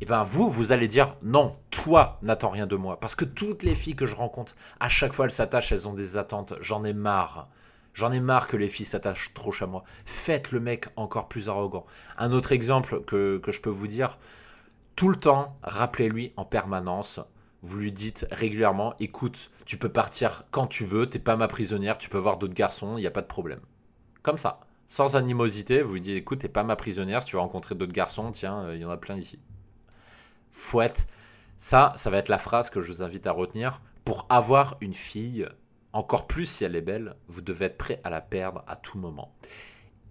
Et 0.00 0.04
eh 0.04 0.06
bien 0.06 0.24
vous, 0.24 0.50
vous 0.50 0.72
allez 0.72 0.88
dire, 0.88 1.14
non, 1.22 1.54
toi, 1.70 2.18
n'attends 2.22 2.50
rien 2.50 2.66
de 2.66 2.74
moi. 2.74 2.98
Parce 2.98 3.14
que 3.14 3.24
toutes 3.24 3.62
les 3.62 3.76
filles 3.76 3.94
que 3.94 4.06
je 4.06 4.16
rencontre, 4.16 4.56
à 4.80 4.88
chaque 4.88 5.12
fois 5.12 5.26
elles 5.26 5.30
s'attachent, 5.30 5.70
elles 5.70 5.86
ont 5.86 5.94
des 5.94 6.16
attentes, 6.16 6.54
j'en 6.60 6.82
ai 6.84 6.92
marre. 6.92 7.48
J'en 7.94 8.10
ai 8.10 8.20
marre 8.20 8.48
que 8.48 8.56
les 8.56 8.68
filles 8.68 8.86
s'attachent 8.86 9.32
trop 9.34 9.52
à 9.60 9.66
moi. 9.66 9.84
Faites 10.06 10.50
le 10.50 10.60
mec 10.60 10.86
encore 10.96 11.28
plus 11.28 11.48
arrogant. 11.48 11.86
Un 12.16 12.32
autre 12.32 12.52
exemple 12.52 13.02
que, 13.02 13.38
que 13.38 13.52
je 13.52 13.60
peux 13.60 13.70
vous 13.70 13.86
dire, 13.86 14.18
tout 14.96 15.08
le 15.08 15.16
temps, 15.16 15.56
rappelez-lui 15.62 16.32
en 16.36 16.44
permanence. 16.44 17.20
Vous 17.62 17.78
lui 17.78 17.92
dites 17.92 18.26
régulièrement, 18.30 18.94
écoute, 18.98 19.50
tu 19.64 19.76
peux 19.76 19.88
partir 19.88 20.44
quand 20.50 20.66
tu 20.66 20.84
veux, 20.84 21.08
t'es 21.08 21.18
pas 21.18 21.36
ma 21.36 21.48
prisonnière, 21.48 21.96
tu 21.98 22.08
peux 22.08 22.18
voir 22.18 22.38
d'autres 22.38 22.54
garçons, 22.54 22.96
il 22.96 23.00
n'y 23.00 23.06
a 23.06 23.12
pas 23.12 23.22
de 23.22 23.26
problème. 23.26 23.60
Comme 24.22 24.38
ça, 24.38 24.60
sans 24.88 25.16
animosité, 25.16 25.82
vous 25.82 25.94
lui 25.94 26.00
dites, 26.00 26.16
écoute, 26.16 26.40
t'es 26.40 26.48
pas 26.48 26.64
ma 26.64 26.76
prisonnière, 26.76 27.22
si 27.22 27.28
tu 27.28 27.36
veux 27.36 27.40
rencontrer 27.40 27.74
d'autres 27.74 27.92
garçons, 27.92 28.30
tiens, 28.32 28.64
euh, 28.64 28.74
il 28.74 28.82
y 28.82 28.84
en 28.84 28.90
a 28.90 28.96
plein 28.96 29.16
ici. 29.16 29.38
Fouette. 30.50 31.08
Ça, 31.56 31.92
ça 31.96 32.10
va 32.10 32.18
être 32.18 32.28
la 32.28 32.38
phrase 32.38 32.70
que 32.70 32.80
je 32.80 32.92
vous 32.92 33.02
invite 33.02 33.26
à 33.26 33.32
retenir. 33.32 33.80
Pour 34.04 34.26
avoir 34.28 34.76
une 34.80 34.94
fille, 34.94 35.46
encore 35.92 36.26
plus 36.26 36.46
si 36.46 36.64
elle 36.64 36.74
est 36.74 36.82
belle, 36.82 37.14
vous 37.28 37.40
devez 37.40 37.66
être 37.66 37.78
prêt 37.78 38.00
à 38.02 38.10
la 38.10 38.20
perdre 38.20 38.64
à 38.66 38.76
tout 38.76 38.98
moment. 38.98 39.32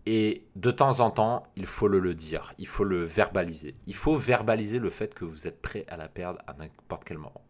Et 0.05 0.47
de 0.55 0.71
temps 0.71 0.99
en 0.99 1.11
temps, 1.11 1.43
il 1.55 1.67
faut 1.67 1.87
le, 1.87 2.13
dire, 2.15 2.53
il 2.57 2.67
faut 2.67 2.83
le 2.83 3.03
verbaliser. 3.03 3.75
Il 3.85 3.95
faut 3.95 4.15
verbaliser 4.15 4.79
le 4.79 4.89
fait 4.89 5.13
que 5.13 5.25
vous 5.25 5.47
êtes 5.47 5.61
prêt 5.61 5.85
à 5.89 5.97
la 5.97 6.07
perdre 6.07 6.39
à 6.47 6.53
n'importe 6.53 7.03
quel 7.03 7.17
moment. 7.19 7.41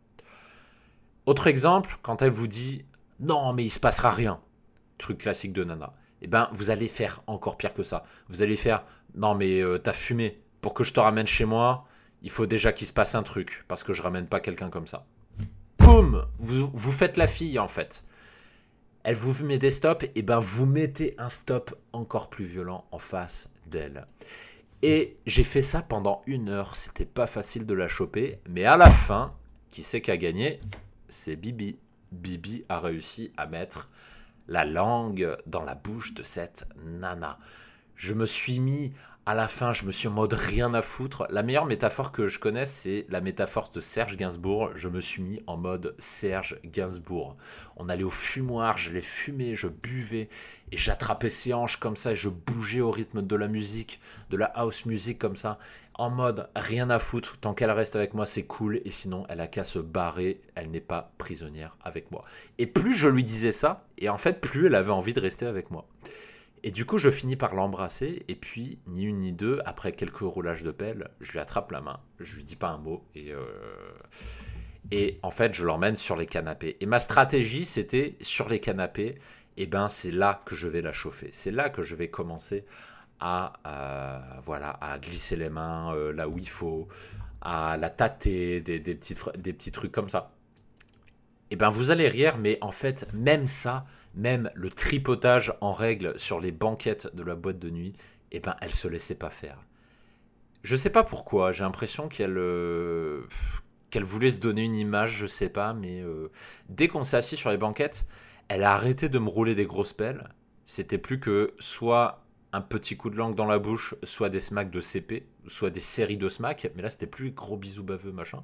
Autre 1.25 1.47
exemple, 1.47 1.97
quand 2.01 2.21
elle 2.21 2.31
vous 2.31 2.47
dit 2.47 2.83
non 3.19 3.53
mais 3.53 3.63
il 3.63 3.69
se 3.69 3.79
passera 3.79 4.09
rien, 4.09 4.41
truc 4.97 5.19
classique 5.19 5.53
de 5.53 5.63
Nana, 5.63 5.93
eh 6.21 6.27
ben 6.27 6.49
vous 6.53 6.71
allez 6.71 6.87
faire 6.87 7.21
encore 7.27 7.57
pire 7.57 7.73
que 7.73 7.83
ça. 7.83 8.03
Vous 8.27 8.41
allez 8.41 8.55
faire 8.55 8.83
non 9.15 9.35
mais 9.35 9.61
euh, 9.61 9.77
t'as 9.77 9.93
fumé, 9.93 10.41
pour 10.59 10.73
que 10.73 10.83
je 10.83 10.93
te 10.93 10.99
ramène 10.99 11.27
chez 11.27 11.45
moi, 11.45 11.85
il 12.23 12.31
faut 12.31 12.47
déjà 12.47 12.73
qu'il 12.73 12.87
se 12.87 12.93
passe 12.93 13.15
un 13.15 13.23
truc, 13.23 13.63
parce 13.67 13.83
que 13.83 13.93
je 13.93 14.01
ramène 14.01 14.27
pas 14.27 14.39
quelqu'un 14.39 14.69
comme 14.69 14.87
ça. 14.87 15.05
Boum 15.77 16.25
vous, 16.39 16.69
vous 16.73 16.91
faites 16.91 17.17
la 17.17 17.27
fille 17.27 17.59
en 17.59 17.67
fait 17.67 18.03
elle 19.03 19.15
vous 19.15 19.43
met 19.43 19.57
des 19.57 19.69
stops, 19.69 20.07
et 20.15 20.21
ben 20.21 20.39
vous 20.39 20.65
mettez 20.65 21.15
un 21.17 21.29
stop 21.29 21.75
encore 21.93 22.29
plus 22.29 22.45
violent 22.45 22.85
en 22.91 22.99
face 22.99 23.49
d'elle. 23.67 24.05
Et 24.83 25.17
j'ai 25.25 25.43
fait 25.43 25.61
ça 25.61 25.81
pendant 25.81 26.23
une 26.25 26.49
heure, 26.49 26.75
c'était 26.75 27.05
pas 27.05 27.27
facile 27.27 27.65
de 27.65 27.73
la 27.73 27.87
choper, 27.87 28.39
mais 28.49 28.65
à 28.65 28.77
la 28.77 28.89
fin, 28.89 29.35
qui 29.69 29.83
c'est 29.83 30.01
qui 30.01 30.11
a 30.11 30.17
gagné? 30.17 30.59
C'est 31.07 31.35
Bibi. 31.35 31.77
Bibi 32.11 32.65
a 32.67 32.79
réussi 32.79 33.31
à 33.37 33.47
mettre 33.47 33.89
la 34.47 34.65
langue 34.65 35.37
dans 35.45 35.63
la 35.63 35.75
bouche 35.75 36.13
de 36.13 36.23
cette 36.23 36.67
nana. 36.83 37.39
Je 37.95 38.13
me 38.13 38.25
suis 38.25 38.59
mis 38.59 38.93
à 39.27 39.36
la 39.36 39.47
fin, 39.47 39.71
je 39.71 39.86
me 39.86 39.91
suis 39.91 40.07
en 40.07 40.12
mode 40.12 40.34
rien 40.34 40.73
à 40.73 40.81
foutre. 40.81 41.27
La 41.29 41.43
meilleure 41.43 41.67
métaphore 41.67 42.12
que 42.12 42.27
je 42.27 42.39
connaisse, 42.39 42.71
c'est 42.71 43.05
la 43.10 43.21
métaphore 43.21 43.69
de 43.69 43.79
Serge 43.79 44.17
Gainsbourg. 44.17 44.71
Je 44.73 44.89
me 44.89 44.99
suis 44.99 45.21
mis 45.21 45.43
en 45.45 45.57
mode 45.57 45.95
Serge 45.99 46.60
Gainsbourg. 46.65 47.38
On 47.77 47.88
allait 47.88 48.03
au 48.03 48.10
fumoir, 48.10 48.79
je 48.79 48.91
l'ai 48.91 49.03
fumé, 49.03 49.55
je 49.55 49.67
buvais 49.67 50.27
et 50.71 50.77
j'attrapais 50.77 51.29
ses 51.29 51.53
hanches 51.53 51.77
comme 51.77 51.95
ça 51.95 52.13
et 52.13 52.15
je 52.15 52.29
bougeais 52.29 52.81
au 52.81 52.89
rythme 52.89 53.21
de 53.21 53.36
la 53.36 53.47
musique, 53.47 53.99
de 54.31 54.38
la 54.38 54.45
house 54.45 54.86
music 54.86 55.19
comme 55.19 55.36
ça. 55.36 55.60
En 55.93 56.10
mode 56.10 56.49
rien 56.55 56.89
à 56.89 56.97
foutre, 56.97 57.38
tant 57.38 57.53
qu'elle 57.53 57.69
reste 57.69 57.95
avec 57.95 58.15
moi, 58.15 58.25
c'est 58.25 58.45
cool 58.45 58.81
et 58.86 58.89
sinon 58.89 59.25
elle 59.29 59.41
a 59.41 59.47
qu'à 59.47 59.65
se 59.65 59.77
barrer, 59.77 60.41
elle 60.55 60.71
n'est 60.71 60.79
pas 60.79 61.12
prisonnière 61.19 61.77
avec 61.84 62.10
moi. 62.10 62.23
Et 62.57 62.65
plus 62.65 62.95
je 62.95 63.07
lui 63.07 63.23
disais 63.23 63.51
ça, 63.51 63.86
et 63.99 64.10
en 64.10 64.17
fait, 64.17 64.41
plus 64.41 64.65
elle 64.65 64.75
avait 64.75 64.89
envie 64.89 65.13
de 65.13 65.19
rester 65.19 65.45
avec 65.45 65.69
moi. 65.69 65.86
Et 66.63 66.71
du 66.71 66.86
coup, 66.86 67.00
je 67.00 67.10
finis 67.10 67.36
par 67.36 67.56
l'embrasser, 67.56 68.24
et 68.28 68.36
puis, 68.36 68.78
ni 68.86 69.04
une 69.04 69.19
ni 69.19 69.34
deux, 69.34 69.60
après 69.65 69.91
quelques 69.91 70.19
roulages 70.19 70.62
de 70.62 70.71
pelle, 70.71 71.10
je 71.19 71.32
lui 71.32 71.39
attrape 71.39 71.71
la 71.71 71.82
main, 71.82 72.00
je 72.19 72.36
lui 72.36 72.43
dis 72.43 72.56
pas 72.56 72.69
un 72.69 72.78
mot, 72.78 73.04
et, 73.15 73.32
euh, 73.32 75.12
en 75.24 75.32
fait, 75.32 75.54
je 75.54 75.65
l'emmène 75.65 75.95
sur 75.95 76.15
les 76.15 76.28
canapés. 76.28 76.78
Et 76.80 76.86
ma 76.86 77.00
stratégie, 77.00 77.65
c'était 77.65 78.15
sur 78.21 78.47
les 78.47 78.60
canapés, 78.60 79.15
et 79.58 79.65
ben 79.65 79.88
c'est 79.88 80.12
là 80.12 80.41
que 80.45 80.56
je 80.56 80.67
vais 80.67 80.82
la 80.82 80.91
chauffer. 80.91 81.30
C'est 81.32 81.52
là 81.52 81.69
que 81.69 81.82
je 81.82 81.95
vais 81.95 82.10
commencer 82.10 82.65
à, 83.19 83.54
euh, 83.65 84.39
voilà, 84.43 84.78
à 84.82 84.97
glisser 85.00 85.36
les 85.36 85.50
mains 85.50 85.95
euh, 85.95 86.13
là 86.13 86.30
où 86.30 86.38
il 86.38 86.50
faut, 86.50 86.88
à 87.41 87.78
la 87.78 87.89
tâter, 87.89 88.62
des, 88.62 88.80
des, 88.80 88.95
petits, 88.95 89.17
des 89.38 89.54
petits 89.54 89.71
trucs 89.71 89.91
comme 89.91 90.10
ça. 90.10 90.32
Et 91.50 91.56
ben 91.56 91.69
vous 91.69 91.91
allez 91.91 92.08
rire, 92.08 92.38
mais 92.38 92.58
en 92.62 92.71
fait, 92.71 93.08
même 93.13 93.47
ça, 93.47 93.86
même 94.15 94.52
le 94.54 94.69
tripotage 94.69 95.54
en 95.62 95.71
règle 95.71 96.17
sur 96.17 96.39
les 96.39 96.52
banquettes 96.52 97.13
de 97.15 97.24
la 97.24 97.36
boîte 97.36 97.60
de 97.60 97.69
nuit, 97.69 97.93
eh 98.32 98.39
ben, 98.39 98.56
elle 98.62 98.74
se 98.74 98.88
laissait 98.88 99.15
pas 99.15 99.30
faire. 99.30 99.65
Je 100.63 100.76
sais 100.76 100.89
pas 100.89 101.04
pourquoi, 101.04 101.52
j'ai 101.52 101.63
l'impression 101.63 102.08
qu'elle 102.08 102.38
euh, 102.38 103.24
qu'elle 103.89 104.04
voulait 104.04 104.32
se 104.32 104.39
donner 104.39 104.63
une 104.63 104.76
image, 104.76 105.17
je 105.17 105.28
sais 105.28 105.50
pas, 105.50 105.74
mais 105.74 106.02
euh, 106.02 106.32
dès 106.69 106.88
qu'on 106.88 107.04
s'est 107.04 107.17
assis 107.17 107.36
sur 107.36 107.52
les 107.52 107.58
banquettes, 107.58 108.06
elle 108.47 108.63
a 108.63 108.74
arrêté 108.74 109.10
de 109.10 109.19
me 109.19 109.30
rouler 109.30 109.56
des 109.56 109.65
grosses 109.65 109.93
pelles. 109.93 110.30
C'était 110.65 110.97
plus 110.97 111.19
que 111.19 111.54
soit 111.60 112.24
un 112.54 112.62
petit 112.62 112.97
coup 112.97 113.10
de 113.10 113.17
langue 113.17 113.36
dans 113.36 113.45
la 113.45 113.60
bouche, 113.60 113.95
soit 114.04 114.30
des 114.30 114.39
smacks 114.39 114.71
de 114.71 114.82
CP, 114.82 115.26
soit 115.47 115.69
des 115.69 115.80
séries 115.80 116.17
de 116.17 116.30
smacks, 116.30 116.69
mais 116.76 116.82
là 116.82 116.89
c'était 116.89 117.08
plus 117.08 117.32
gros 117.32 117.58
bisous 117.58 117.84
baveux 117.84 118.12
machin. 118.12 118.43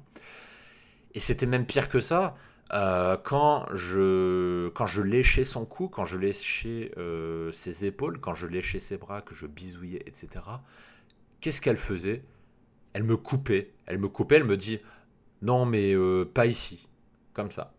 Et 1.14 1.20
c'était 1.20 1.46
même 1.46 1.66
pire 1.66 1.88
que 1.88 2.00
ça. 2.00 2.36
Euh, 2.72 3.16
quand, 3.16 3.66
je, 3.74 4.68
quand 4.70 4.86
je 4.86 5.00
léchais 5.00 5.44
son 5.44 5.64
cou, 5.64 5.88
quand 5.88 6.04
je 6.04 6.18
léchais 6.18 6.92
euh, 6.98 7.50
ses 7.50 7.86
épaules, 7.86 8.18
quand 8.20 8.34
je 8.34 8.46
léchais 8.46 8.80
ses 8.80 8.98
bras, 8.98 9.22
que 9.22 9.34
je 9.34 9.46
bisouillais, 9.46 10.02
etc., 10.06 10.28
qu'est-ce 11.40 11.60
qu'elle 11.62 11.76
faisait? 11.76 12.22
Elle 12.92 13.04
me 13.04 13.16
coupait. 13.16 13.72
Elle 13.86 13.98
me 13.98 14.08
coupait, 14.08 14.36
elle 14.36 14.44
me 14.44 14.56
dit 14.56 14.80
Non, 15.42 15.64
mais 15.64 15.94
euh, 15.94 16.24
pas 16.26 16.46
ici. 16.46 16.88
Comme 17.32 17.50
ça. 17.50 17.72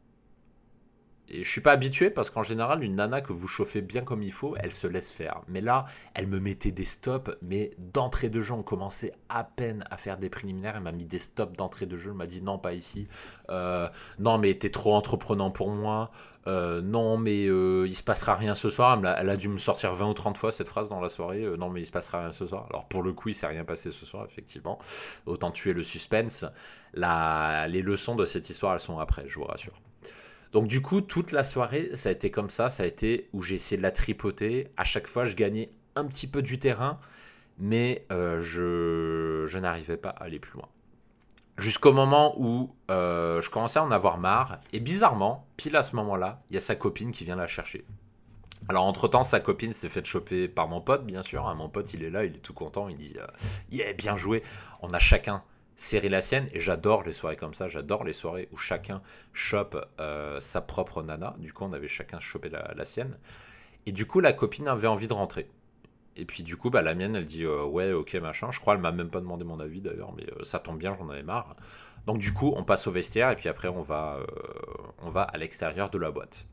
Et 1.31 1.43
je 1.43 1.49
suis 1.49 1.61
pas 1.61 1.71
habitué 1.71 2.09
parce 2.09 2.29
qu'en 2.29 2.41
général, 2.41 2.83
une 2.83 2.95
nana 2.95 3.21
que 3.21 3.33
vous 3.33 3.47
chauffez 3.47 3.81
bien 3.81 4.01
comme 4.01 4.23
il 4.23 4.31
faut, 4.31 4.55
elle 4.57 4.73
se 4.73 4.87
laisse 4.87 5.11
faire. 5.11 5.41
Mais 5.47 5.61
là, 5.61 5.85
elle 6.15 6.27
me 6.27 6.39
mettait 6.39 6.71
des 6.71 6.85
stops, 6.85 7.31
mais 7.43 7.71
d'entrée 7.77 8.29
de 8.29 8.41
jeu, 8.41 8.53
on 8.53 8.63
commençait 8.63 9.13
à 9.29 9.43
peine 9.43 9.85
à 9.91 9.97
faire 9.97 10.17
des 10.17 10.29
préliminaires. 10.29 10.75
Elle 10.75 10.83
m'a 10.83 10.91
mis 10.91 11.05
des 11.05 11.19
stops 11.19 11.55
d'entrée 11.55 11.85
de 11.85 11.97
jeu. 11.97 12.11
Elle 12.11 12.17
m'a 12.17 12.25
dit 12.25 12.41
non, 12.41 12.57
pas 12.57 12.73
ici. 12.73 13.07
Euh, 13.49 13.87
non, 14.17 14.39
mais 14.39 14.55
t'es 14.55 14.71
trop 14.71 14.95
entreprenant 14.95 15.51
pour 15.51 15.69
moi. 15.69 16.09
Euh, 16.47 16.81
non, 16.81 17.17
mais 17.17 17.45
euh, 17.45 17.85
il 17.87 17.93
se 17.93 18.01
passera 18.01 18.35
rien 18.35 18.55
ce 18.55 18.71
soir. 18.71 18.99
Elle 19.19 19.29
a, 19.29 19.37
dû 19.37 19.49
me 19.49 19.59
sortir 19.59 19.93
20 19.93 20.09
ou 20.09 20.13
30 20.15 20.37
fois 20.37 20.51
cette 20.51 20.69
phrase 20.69 20.89
dans 20.89 20.99
la 20.99 21.09
soirée. 21.09 21.45
non, 21.57 21.69
mais 21.69 21.81
il 21.81 21.85
se 21.85 21.91
passera 21.91 22.21
rien 22.21 22.31
ce 22.31 22.47
soir. 22.47 22.65
Alors 22.71 22.87
pour 22.87 23.03
le 23.03 23.13
coup, 23.13 23.29
il 23.29 23.35
s'est 23.35 23.47
rien 23.47 23.65
passé 23.65 23.91
ce 23.91 24.05
soir, 24.05 24.25
effectivement. 24.25 24.79
Autant 25.27 25.51
tuer 25.51 25.73
le 25.73 25.83
suspense. 25.83 26.43
Les 26.95 27.81
leçons 27.83 28.15
de 28.15 28.25
cette 28.25 28.49
histoire, 28.49 28.73
elles 28.73 28.79
sont 28.79 28.97
après, 28.97 29.25
je 29.27 29.35
vous 29.35 29.45
rassure. 29.45 29.79
Donc 30.51 30.67
du 30.67 30.81
coup, 30.81 31.01
toute 31.01 31.31
la 31.31 31.43
soirée, 31.43 31.91
ça 31.95 32.09
a 32.09 32.11
été 32.11 32.31
comme 32.31 32.49
ça, 32.49 32.69
ça 32.69 32.83
a 32.83 32.85
été 32.85 33.29
où 33.33 33.41
j'ai 33.41 33.55
essayé 33.55 33.77
de 33.77 33.83
la 33.83 33.91
tripoter. 33.91 34.71
À 34.77 34.83
chaque 34.83 35.07
fois, 35.07 35.25
je 35.25 35.35
gagnais 35.35 35.69
un 35.95 36.05
petit 36.05 36.27
peu 36.27 36.41
du 36.41 36.59
terrain, 36.59 36.99
mais 37.59 38.05
euh, 38.11 38.41
je, 38.41 39.57
n'arrivais 39.57 39.97
pas 39.97 40.09
à 40.09 40.23
aller 40.23 40.39
plus 40.39 40.53
loin. 40.53 40.67
Jusqu'au 41.57 41.91
moment 41.91 42.35
où 42.39 42.73
euh, 42.89 43.41
je 43.41 43.49
commençais 43.49 43.79
à 43.79 43.83
en 43.83 43.91
avoir 43.91 44.17
marre, 44.17 44.59
et 44.71 44.79
bizarrement, 44.79 45.45
pile 45.57 45.75
à 45.75 45.83
ce 45.83 45.95
moment-là, 45.97 46.41
il 46.49 46.55
y 46.55 46.57
a 46.57 46.61
sa 46.61 46.75
copine 46.75 47.11
qui 47.11 47.25
vient 47.25 47.35
la 47.35 47.47
chercher. 47.47 47.85
Alors 48.69 48.85
entre-temps, 48.85 49.23
sa 49.23 49.39
copine 49.39 49.73
s'est 49.73 49.89
faite 49.89 50.05
choper 50.05 50.47
par 50.47 50.67
mon 50.67 50.81
pote, 50.81 51.05
bien 51.05 51.21
sûr. 51.21 51.47
Hein. 51.47 51.55
mon 51.55 51.69
pote, 51.69 51.93
il 51.93 52.03
est 52.03 52.09
là, 52.09 52.25
il 52.25 52.35
est 52.35 52.39
tout 52.39 52.53
content, 52.53 52.87
il 52.87 52.95
dit 52.95 53.15
euh, 53.17 53.27
Yeah, 53.71 53.93
bien 53.93 54.15
joué!» 54.15 54.43
On 54.81 54.93
a 54.93 54.99
chacun 54.99 55.43
série 55.79 56.09
la 56.09 56.21
sienne 56.21 56.49
et 56.51 56.59
j'adore 56.59 57.03
les 57.03 57.13
soirées 57.13 57.37
comme 57.37 57.53
ça 57.53 57.69
j'adore 57.69 58.03
les 58.03 58.11
soirées 58.11 58.49
où 58.51 58.57
chacun 58.57 59.01
chope 59.31 59.77
euh, 60.01 60.39
sa 60.41 60.59
propre 60.59 61.01
nana. 61.03 61.35
Du 61.39 61.53
coup 61.53 61.63
on 61.63 61.71
avait 61.71 61.87
chacun 61.87 62.19
chopé 62.19 62.49
la, 62.49 62.85
sienne. 62.85 63.17
Et 63.85 63.93
du 63.93 64.05
coup 64.05 64.19
la 64.19 64.33
copine 64.33 64.67
avait 64.67 64.87
envie 64.87 65.07
de 65.07 65.13
rentrer. 65.13 65.49
Et 66.17 66.25
puis 66.25 66.43
du 66.43 66.57
coup 66.57 66.69
bah, 66.69 66.81
la 66.81 66.95
mienne 66.95 67.15
elle 67.15 67.25
dit 67.25 67.45
euh, 67.45 67.63
ouais 67.63 67.93
ok 67.93 68.13
machin. 68.15 68.51
Je 68.51 68.59
crois 68.59 68.73
elle 68.75 68.81
m'a 68.81 68.91
même 68.91 69.09
pas 69.09 69.21
demandé 69.21 69.45
mon 69.45 69.61
avis 69.61 69.81
d'ailleurs 69.81 70.13
mais 70.17 70.25
euh, 70.25 70.43
ça 70.43 70.59
tombe 70.59 70.77
bien 70.77 70.93
j'en 70.99 71.07
avais 71.07 71.23
marre. 71.23 71.55
Donc 72.05 72.17
du 72.17 72.33
coup 72.33 72.53
on 72.57 72.65
passe 72.65 72.85
au 72.87 72.91
vestiaire 72.91 73.31
et 73.31 73.37
puis 73.37 73.47
après 73.47 73.69
on 73.69 73.81
va 73.81 74.19
on 75.01 75.09
va 75.09 75.21
à 75.21 75.37
l'extérieur 75.37 75.89
de 75.89 75.97
la 75.97 76.11
boîte. 76.11 76.45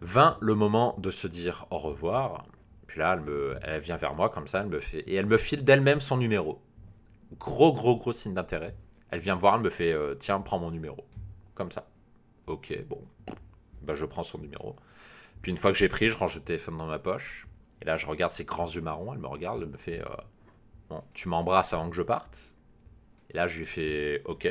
Vint 0.00 0.38
le 0.40 0.54
moment 0.54 0.96
de 0.98 1.10
se 1.10 1.26
dire 1.26 1.66
au 1.70 1.78
revoir. 1.78 2.46
Puis 2.86 3.00
là 3.00 3.12
elle 3.12 3.20
me 3.20 3.58
elle 3.60 3.82
vient 3.82 3.96
vers 3.98 4.14
moi 4.14 4.30
comme 4.30 4.46
ça 4.46 4.60
elle 4.60 4.68
me 4.68 4.80
fait 4.80 5.00
et 5.00 5.14
elle 5.14 5.26
me 5.26 5.36
file 5.36 5.62
d'elle-même 5.62 6.00
son 6.00 6.16
numéro 6.16 6.58
Gros, 7.38 7.72
gros, 7.72 7.96
gros 7.96 8.12
signe 8.12 8.34
d'intérêt. 8.34 8.74
Elle 9.10 9.20
vient 9.20 9.36
me 9.36 9.40
voir, 9.40 9.56
elle 9.56 9.62
me 9.62 9.70
fait 9.70 9.92
euh, 9.92 10.14
Tiens, 10.14 10.40
prends 10.40 10.58
mon 10.58 10.70
numéro. 10.70 11.06
Comme 11.54 11.70
ça. 11.70 11.86
Ok, 12.46 12.76
bon. 12.88 13.02
Bah, 13.82 13.94
je 13.94 14.04
prends 14.04 14.22
son 14.22 14.38
numéro. 14.38 14.76
Puis 15.42 15.50
une 15.50 15.58
fois 15.58 15.72
que 15.72 15.78
j'ai 15.78 15.88
pris, 15.88 16.08
je 16.08 16.16
range 16.16 16.36
le 16.36 16.42
téléphone 16.42 16.78
dans 16.78 16.86
ma 16.86 16.98
poche. 16.98 17.46
Et 17.80 17.84
là, 17.84 17.96
je 17.96 18.06
regarde 18.06 18.30
ses 18.30 18.44
grands 18.44 18.68
yeux 18.68 18.80
marrons. 18.80 19.12
Elle 19.12 19.18
me 19.18 19.26
regarde, 19.26 19.60
elle 19.62 19.68
me 19.68 19.76
fait 19.76 20.00
euh, 20.00 20.08
Bon, 20.88 21.02
tu 21.14 21.28
m'embrasses 21.28 21.72
avant 21.72 21.90
que 21.90 21.96
je 21.96 22.02
parte. 22.02 22.54
Et 23.30 23.36
là, 23.36 23.48
je 23.48 23.58
lui 23.58 23.66
fais 23.66 24.22
Ok. 24.24 24.48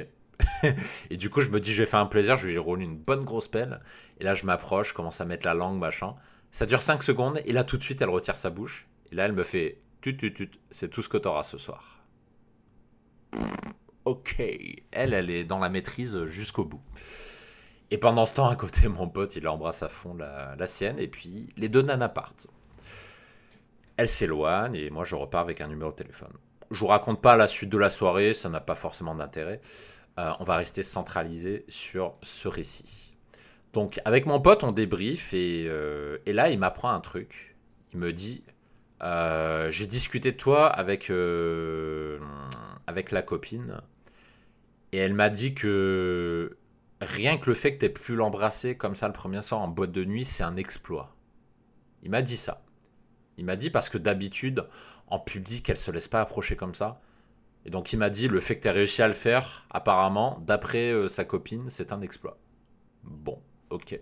et 1.10 1.17
du 1.17 1.30
coup, 1.30 1.41
je 1.41 1.50
me 1.50 1.60
dis 1.60 1.74
Je 1.74 1.84
vais 1.84 1.89
faire 1.89 2.00
un 2.00 2.06
plaisir. 2.06 2.38
Je 2.38 2.48
lui 2.48 2.58
roule 2.58 2.82
une 2.82 2.98
bonne 2.98 3.24
grosse 3.24 3.48
pelle. 3.48 3.80
Et 4.20 4.24
là, 4.24 4.36
je 4.36 4.46
m'approche, 4.46 4.94
commence 4.94 5.22
à 5.22 5.26
mettre 5.26 5.46
la 5.46 5.54
langue, 5.54 5.80
machin. 5.80 6.15
Ça 6.52 6.65
dure 6.65 6.82
5 6.82 7.04
secondes. 7.04 7.41
Et 7.46 7.54
là, 7.54 7.63
tout 7.63 7.78
de 7.78 7.84
suite, 7.84 8.02
elle 8.02 8.10
retire 8.10 8.36
sa 8.36 8.50
bouche. 8.50 8.88
Et 9.12 9.15
là, 9.15 9.26
elle 9.26 9.34
me 9.34 9.44
fait 9.44 9.80
Tut, 10.02 10.17
tut, 10.17 10.34
tut. 10.34 10.52
C'est 10.72 10.89
tout 10.89 11.04
ce 11.04 11.10
que 11.10 11.17
tu 11.17 11.28
auras 11.28 11.44
ce 11.44 11.60
soir 11.60 12.01
ok, 14.06 14.44
elle, 14.91 15.13
elle 15.13 15.30
est 15.30 15.44
dans 15.44 15.60
la 15.60 15.70
maîtrise 15.70 16.24
jusqu'au 16.26 16.65
bout. 16.65 16.82
Et 17.91 17.98
pendant 17.98 18.26
ce 18.26 18.36
temps, 18.36 18.48
à 18.48 18.56
côté, 18.56 18.88
mon 18.88 19.08
pote, 19.08 19.36
il 19.36 19.48
embrasse 19.48 19.84
à 19.84 19.89
fond 19.89 20.15
la, 20.15 20.67
sienne, 20.67 20.98
et 20.98 21.08
puis 21.08 21.50
les 21.58 21.70
deux 21.70 21.82
nanas 21.82 22.10
partent. 22.10 22.48
Elle 23.98 24.08
s'éloigne, 24.08 24.76
et 24.76 24.89
moi, 24.89 25.04
je 25.04 25.15
repars 25.15 25.41
avec 25.41 25.62
un 25.62 25.67
numéro 25.67 25.91
de 25.91 25.98
téléphone. 25.98 26.32
Je 26.72 26.80
vous 26.80 26.88
raconte 26.88 27.22
pas 27.22 27.36
la 27.36 27.48
suite 27.48 27.70
de 27.70 27.78
la 27.78 27.89
soirée, 27.89 28.34
ça 28.34 28.50
n'a 28.50 28.62
pas 28.62 28.76
forcément 28.76 29.13
d'intérêt. 29.13 29.60
Euh, 30.20 30.32
on 30.39 30.46
va 30.46 30.56
rester 30.56 30.84
centralisé 30.84 31.65
sur 31.67 32.15
ce 32.22 32.48
récit. 32.48 33.17
Donc, 33.74 34.00
avec 34.06 34.26
mon 34.26 34.39
pote, 34.39 34.63
on 34.63 34.72
débrief, 34.72 35.34
et, 35.34 35.67
euh, 35.70 36.17
et 36.26 36.34
là, 36.34 36.50
il 36.50 36.60
m'apprend 36.60 36.91
un 36.91 37.02
truc. 37.02 37.58
Il 37.94 38.00
me 38.00 38.13
dit 38.13 38.41
euh, 39.04 39.72
J'ai 39.72 39.88
discuté 39.88 40.32
de 40.32 40.38
toi 40.38 40.68
avec 40.68 41.12
avec 42.88 43.12
la 43.12 43.22
copine. 43.22 43.82
Et 44.92 44.98
elle 44.98 45.14
m'a 45.14 45.30
dit 45.30 45.54
que 45.54 46.58
rien 47.00 47.38
que 47.38 47.50
le 47.50 47.56
fait 47.56 47.74
que 47.76 47.80
tu 47.80 47.86
aies 47.86 47.90
pu 47.90 48.16
l'embrasser 48.16 48.76
comme 48.76 48.96
ça 48.96 49.08
le 49.08 49.14
premier 49.14 49.42
soir 49.42 49.62
en 49.62 49.68
boîte 49.68 49.92
de 49.92 50.04
nuit, 50.04 50.26
c'est 50.26 50.44
un 50.44 50.58
exploit. 50.58 51.16
Il 52.04 52.12
m'a 52.12 52.22
dit 52.22 52.38
ça. 52.38 52.62
Il 53.38 53.46
m'a 53.46 53.56
dit 53.56 53.70
parce 53.70 53.90
que 53.90 53.98
d'habitude, 53.98 54.68
en 55.08 55.20
public, 55.20 55.70
elle 55.70 55.78
se 55.78 55.92
laisse 55.92 56.08
pas 56.08 56.22
approcher 56.22 56.56
comme 56.56 56.76
ça. 56.76 57.02
Et 57.66 57.70
donc 57.70 57.94
il 57.94 57.98
m'a 57.98 58.10
dit, 58.10 58.28
le 58.28 58.40
fait 58.40 58.56
que 58.56 58.62
tu 58.62 58.70
réussi 58.70 59.02
à 59.02 59.08
le 59.08 59.14
faire, 59.14 59.66
apparemment, 59.70 60.40
d'après 60.46 60.92
euh, 60.92 61.08
sa 61.08 61.26
copine, 61.26 61.70
c'est 61.70 61.92
un 61.92 62.02
exploit. 62.02 62.38
Bon, 63.04 63.40
ok. 63.70 64.00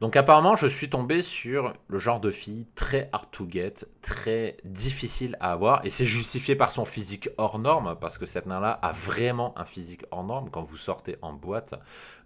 Donc 0.00 0.14
apparemment, 0.14 0.54
je 0.54 0.68
suis 0.68 0.88
tombé 0.88 1.22
sur 1.22 1.72
le 1.88 1.98
genre 1.98 2.20
de 2.20 2.30
fille 2.30 2.66
très 2.76 3.08
hard 3.12 3.30
to 3.32 3.48
get, 3.50 3.74
très 4.00 4.56
difficile 4.64 5.36
à 5.40 5.50
avoir, 5.50 5.84
et 5.84 5.90
c'est 5.90 6.06
justifié 6.06 6.54
par 6.54 6.70
son 6.70 6.84
physique 6.84 7.30
hors 7.36 7.58
norme, 7.58 7.96
parce 8.00 8.16
que 8.16 8.24
cette 8.24 8.46
nain-là 8.46 8.70
a 8.70 8.92
vraiment 8.92 9.58
un 9.58 9.64
physique 9.64 10.04
hors 10.12 10.22
norme. 10.22 10.50
Quand 10.50 10.62
vous 10.62 10.76
sortez 10.76 11.16
en 11.20 11.32
boîte, 11.32 11.74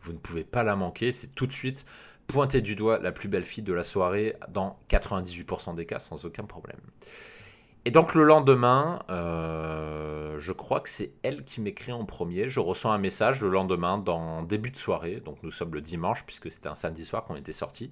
vous 0.03 0.13
ne 0.13 0.19
pouvez 0.19 0.45
pas 0.45 0.65
la 0.65 0.77
manquer. 0.77 1.13
C'est 1.13 1.35
tout 1.35 1.47
de 1.47 1.53
suite 1.55 1.87
pointer 2.27 2.61
du 2.61 2.77
doigt 2.77 2.99
la 2.99 3.11
plus 3.11 3.29
belle 3.29 3.45
fille 3.45 3.65
de 3.65 3.73
la 3.73 3.85
soirée 3.85 4.37
dans 4.51 4.79
98% 4.91 5.75
des 5.75 5.87
cas 5.87 5.99
sans 5.99 6.27
aucun 6.27 6.45
problème. 6.45 6.81
Et 7.85 7.91
donc 7.91 8.15
le 8.15 8.23
lendemain, 8.23 9.03
euh, 9.11 10.39
je 10.39 10.53
crois 10.53 10.81
que 10.81 10.89
c'est 10.89 11.13
elle 11.23 11.45
qui 11.45 11.61
m'écrit 11.61 11.93
en 11.93 12.05
premier. 12.05 12.49
Je 12.49 12.61
reçois 12.61 12.93
un 12.93 12.99
message 12.99 13.41
le 13.41 13.49
lendemain 13.49 13.99
dans 13.99 14.43
début 14.43 14.71
de 14.71 14.77
soirée. 14.77 15.21
Donc 15.25 15.43
nous 15.43 15.51
sommes 15.51 15.75
le 15.75 15.81
dimanche 15.81 16.25
puisque 16.25 16.51
c'était 16.51 16.69
un 16.69 16.77
samedi 16.77 17.05
soir 17.05 17.25
qu'on 17.25 17.35
était 17.35 17.53
sorti. 17.53 17.91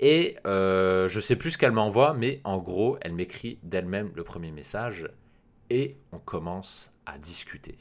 Et 0.00 0.36
euh, 0.46 1.08
je 1.08 1.20
sais 1.20 1.36
plus 1.36 1.52
ce 1.52 1.58
qu'elle 1.58 1.72
m'envoie, 1.72 2.12
mais 2.12 2.40
en 2.44 2.58
gros, 2.58 2.98
elle 3.00 3.12
m'écrit 3.12 3.58
d'elle-même 3.62 4.10
le 4.14 4.24
premier 4.24 4.50
message 4.50 5.08
et 5.70 5.96
on 6.12 6.18
commence 6.18 6.92
à 7.06 7.18
discuter. 7.18 7.76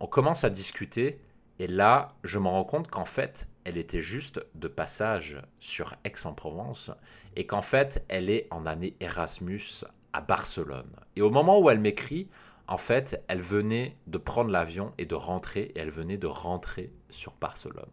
On 0.00 0.06
commence 0.06 0.44
à 0.44 0.50
discuter 0.50 1.20
et 1.58 1.66
là, 1.66 2.14
je 2.22 2.38
me 2.38 2.48
rends 2.48 2.64
compte 2.64 2.88
qu'en 2.88 3.04
fait, 3.04 3.48
elle 3.64 3.78
était 3.78 4.00
juste 4.00 4.40
de 4.54 4.68
passage 4.68 5.36
sur 5.58 5.96
Aix-en-Provence 6.04 6.90
et 7.34 7.46
qu'en 7.46 7.62
fait, 7.62 8.04
elle 8.08 8.30
est 8.30 8.46
en 8.50 8.64
année 8.64 8.96
Erasmus 9.00 9.84
à 10.12 10.20
Barcelone. 10.20 10.90
Et 11.16 11.22
au 11.22 11.30
moment 11.30 11.58
où 11.58 11.70
elle 11.70 11.80
m'écrit, 11.80 12.28
en 12.66 12.76
fait, 12.76 13.22
elle 13.28 13.40
venait 13.40 13.96
de 14.06 14.18
prendre 14.18 14.50
l'avion 14.50 14.92
et 14.98 15.06
de 15.06 15.14
rentrer, 15.14 15.72
et 15.74 15.78
elle 15.78 15.90
venait 15.90 16.18
de 16.18 16.26
rentrer 16.26 16.92
sur 17.10 17.32
Barcelone. 17.40 17.90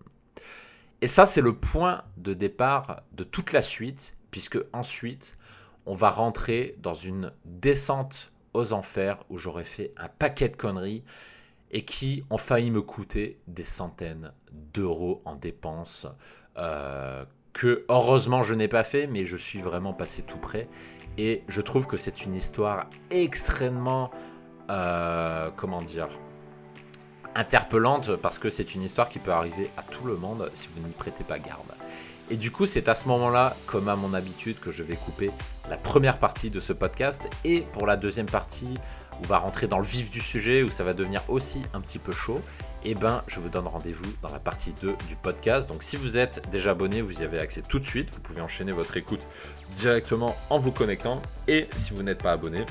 Et 1.02 1.08
ça, 1.08 1.26
c'est 1.26 1.42
le 1.42 1.56
point 1.56 2.04
de 2.18 2.34
départ 2.34 3.02
de 3.14 3.24
toute 3.24 3.54
la 3.54 3.62
suite, 3.62 4.18
puisque 4.32 4.60
ensuite, 4.74 5.38
on 5.86 5.94
va 5.94 6.10
rentrer 6.10 6.76
dans 6.80 6.94
une 6.94 7.32
descente 7.46 8.32
aux 8.54 8.74
enfers 8.74 9.24
où 9.30 9.38
j'aurais 9.38 9.64
fait 9.64 9.94
un 9.98 10.08
paquet 10.08 10.50
de 10.50 10.56
conneries 10.56 11.04
et 11.72 11.84
qui 11.86 12.24
ont 12.30 12.38
failli 12.38 12.72
me 12.72 12.82
coûter 12.82 13.40
des 13.48 13.64
centaines 13.64 14.32
d'euros 14.52 15.22
en 15.26 15.36
dépenses 15.36 16.08
euh, 16.58 17.26
que 17.54 17.86
heureusement 17.90 18.44
je 18.44 18.54
n'ai 18.54 18.68
pas 18.68 18.84
fait, 18.84 19.08
mais 19.08 19.26
je 19.26 19.38
suis 19.38 19.62
vraiment 19.62 19.94
passé 19.94 20.24
tout 20.24 20.38
près. 20.38 20.68
Et 21.18 21.44
je 21.48 21.62
trouve 21.62 21.88
que 21.88 21.98
c'est 21.98 22.26
une 22.26 22.36
histoire 22.36 22.88
extrêmement, 23.10 24.12
euh, 24.70 25.50
comment 25.56 25.82
dire, 25.82 26.10
interpellante 27.36 28.16
parce 28.16 28.40
que 28.40 28.50
c'est 28.50 28.76
une 28.76 28.84
histoire 28.84 29.10
qui 29.10 29.20
peut 29.20 29.32
arriver 29.32 29.70
à 29.78 29.84
tout 29.84 30.06
le 30.06 30.16
monde 30.16 30.50
si 30.54 30.68
vous 30.74 30.86
n'y 30.86 30.94
prêtez 30.94 31.24
pas 31.24 31.40
garde. 31.40 31.72
Et 32.32 32.38
du 32.38 32.50
coup, 32.50 32.66
c'est 32.66 32.90
à 32.90 32.96
ce 32.96 33.08
moment-là, 33.08 33.56
comme 33.68 33.88
à 33.88 33.96
mon 33.96 34.14
habitude, 34.16 34.60
que 34.60 34.72
je 34.72 34.82
vais 34.82 34.96
couper 34.96 35.30
la 35.70 35.78
première 35.78 36.18
partie 36.18 36.50
de 36.50 36.60
ce 36.60 36.74
podcast. 36.74 37.28
Et 37.44 37.62
pour 37.62 37.86
la 37.86 37.98
deuxième 37.98 38.26
partie, 38.26 38.74
on 39.24 39.28
va 39.28 39.38
rentrer 39.38 39.68
dans 39.68 39.78
le 39.78 39.86
vif 39.86 40.10
du 40.10 40.22
sujet, 40.22 40.64
où 40.64 40.72
ça 40.72 40.84
va 40.84 40.94
devenir 40.94 41.22
aussi 41.28 41.62
un 41.74 41.82
petit 41.82 42.00
peu 42.00 42.14
chaud, 42.14 42.42
eh 42.86 42.96
ben, 42.96 43.24
je 43.28 43.40
vous 43.40 43.50
donne 43.50 43.68
rendez-vous 43.68 44.06
dans 44.22 44.32
la 44.32 44.40
partie 44.40 44.72
2 44.82 44.96
du 45.08 45.16
podcast. 45.16 45.70
Donc 45.70 45.82
si 45.82 45.98
vous 45.98 46.18
êtes 46.18 46.48
déjà 46.52 46.72
abonné, 46.72 47.02
vous 47.02 47.22
y 47.22 47.24
avez 47.24 47.40
accès 47.40 47.62
tout 47.62 47.80
de 47.80 47.86
suite. 47.86 48.12
Vous 48.14 48.22
pouvez 48.22 48.42
enchaîner 48.42 48.72
votre 48.72 48.96
écoute 48.96 49.28
directement 49.74 50.36
en 50.50 50.60
vous 50.60 50.72
connectant. 50.72 51.22
Et 51.48 51.68
si 51.78 51.94
vous 51.94 52.04
n'êtes 52.04 52.22
pas 52.22 52.32
abonné, 52.32 52.66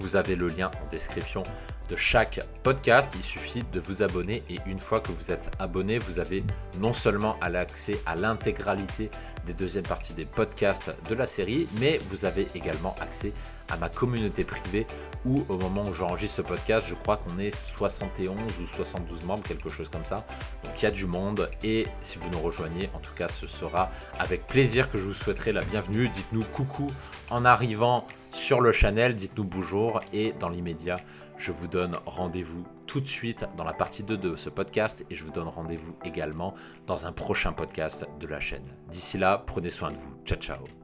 vous 0.00 0.16
avez 0.16 0.36
le 0.36 0.48
lien 0.48 0.70
en 0.84 0.90
description 0.90 1.42
de 1.88 1.96
chaque 1.96 2.40
podcast. 2.62 3.12
Il 3.14 3.22
suffit 3.22 3.62
de 3.72 3.80
vous 3.80 4.02
abonner 4.02 4.42
et 4.50 4.56
une 4.66 4.78
fois 4.78 5.00
que 5.00 5.12
vous 5.12 5.30
êtes 5.30 5.50
abonné, 5.58 5.98
vous 5.98 6.18
avez 6.18 6.44
non 6.80 6.92
seulement 6.92 7.36
l'accès 7.48 8.00
à 8.06 8.14
l'intégralité 8.14 9.10
des 9.46 9.54
deuxièmes 9.54 9.84
parties 9.86 10.14
des 10.14 10.24
podcasts 10.24 10.92
de 11.08 11.14
la 11.14 11.26
série, 11.26 11.68
mais 11.80 11.98
vous 12.08 12.24
avez 12.24 12.46
également 12.54 12.94
accès 13.00 13.32
à 13.68 13.76
ma 13.76 13.88
communauté 13.88 14.44
privée 14.44 14.86
où 15.24 15.44
au 15.48 15.56
moment 15.58 15.84
où 15.84 15.94
j'enregistre 15.94 16.36
ce 16.36 16.42
podcast, 16.42 16.86
je 16.88 16.94
crois 16.94 17.16
qu'on 17.16 17.38
est 17.38 17.54
71 17.54 18.36
ou 18.60 18.66
72 18.66 19.24
membres, 19.24 19.42
quelque 19.42 19.68
chose 19.68 19.88
comme 19.88 20.04
ça. 20.04 20.16
Donc 20.64 20.80
il 20.80 20.84
y 20.84 20.86
a 20.86 20.90
du 20.90 21.06
monde 21.06 21.48
et 21.62 21.86
si 22.00 22.18
vous 22.18 22.28
nous 22.30 22.40
rejoignez, 22.40 22.90
en 22.94 22.98
tout 22.98 23.14
cas 23.14 23.28
ce 23.28 23.46
sera 23.46 23.90
avec 24.18 24.46
plaisir 24.46 24.90
que 24.90 24.98
je 24.98 25.04
vous 25.04 25.14
souhaiterai 25.14 25.52
la 25.52 25.64
bienvenue. 25.64 26.08
Dites-nous 26.08 26.44
coucou 26.44 26.88
en 27.30 27.44
arrivant 27.44 28.06
sur 28.32 28.60
le 28.60 28.70
channel, 28.70 29.14
dites-nous 29.14 29.44
bonjour 29.44 30.00
et 30.12 30.34
dans 30.38 30.50
l'immédiat, 30.50 30.96
je 31.36 31.52
vous 31.52 31.68
donne 31.68 31.96
rendez-vous 32.06 32.64
tout 32.86 33.00
de 33.00 33.06
suite 33.06 33.44
dans 33.56 33.64
la 33.64 33.72
partie 33.72 34.02
2 34.02 34.16
de 34.16 34.36
ce 34.36 34.50
podcast 34.50 35.04
et 35.10 35.14
je 35.14 35.24
vous 35.24 35.32
donne 35.32 35.48
rendez-vous 35.48 35.96
également 36.04 36.54
dans 36.86 37.06
un 37.06 37.12
prochain 37.12 37.52
podcast 37.52 38.06
de 38.20 38.26
la 38.26 38.40
chaîne. 38.40 38.74
D'ici 38.88 39.18
là, 39.18 39.42
prenez 39.46 39.70
soin 39.70 39.90
de 39.90 39.96
vous. 39.96 40.14
Ciao 40.24 40.38
ciao 40.38 40.75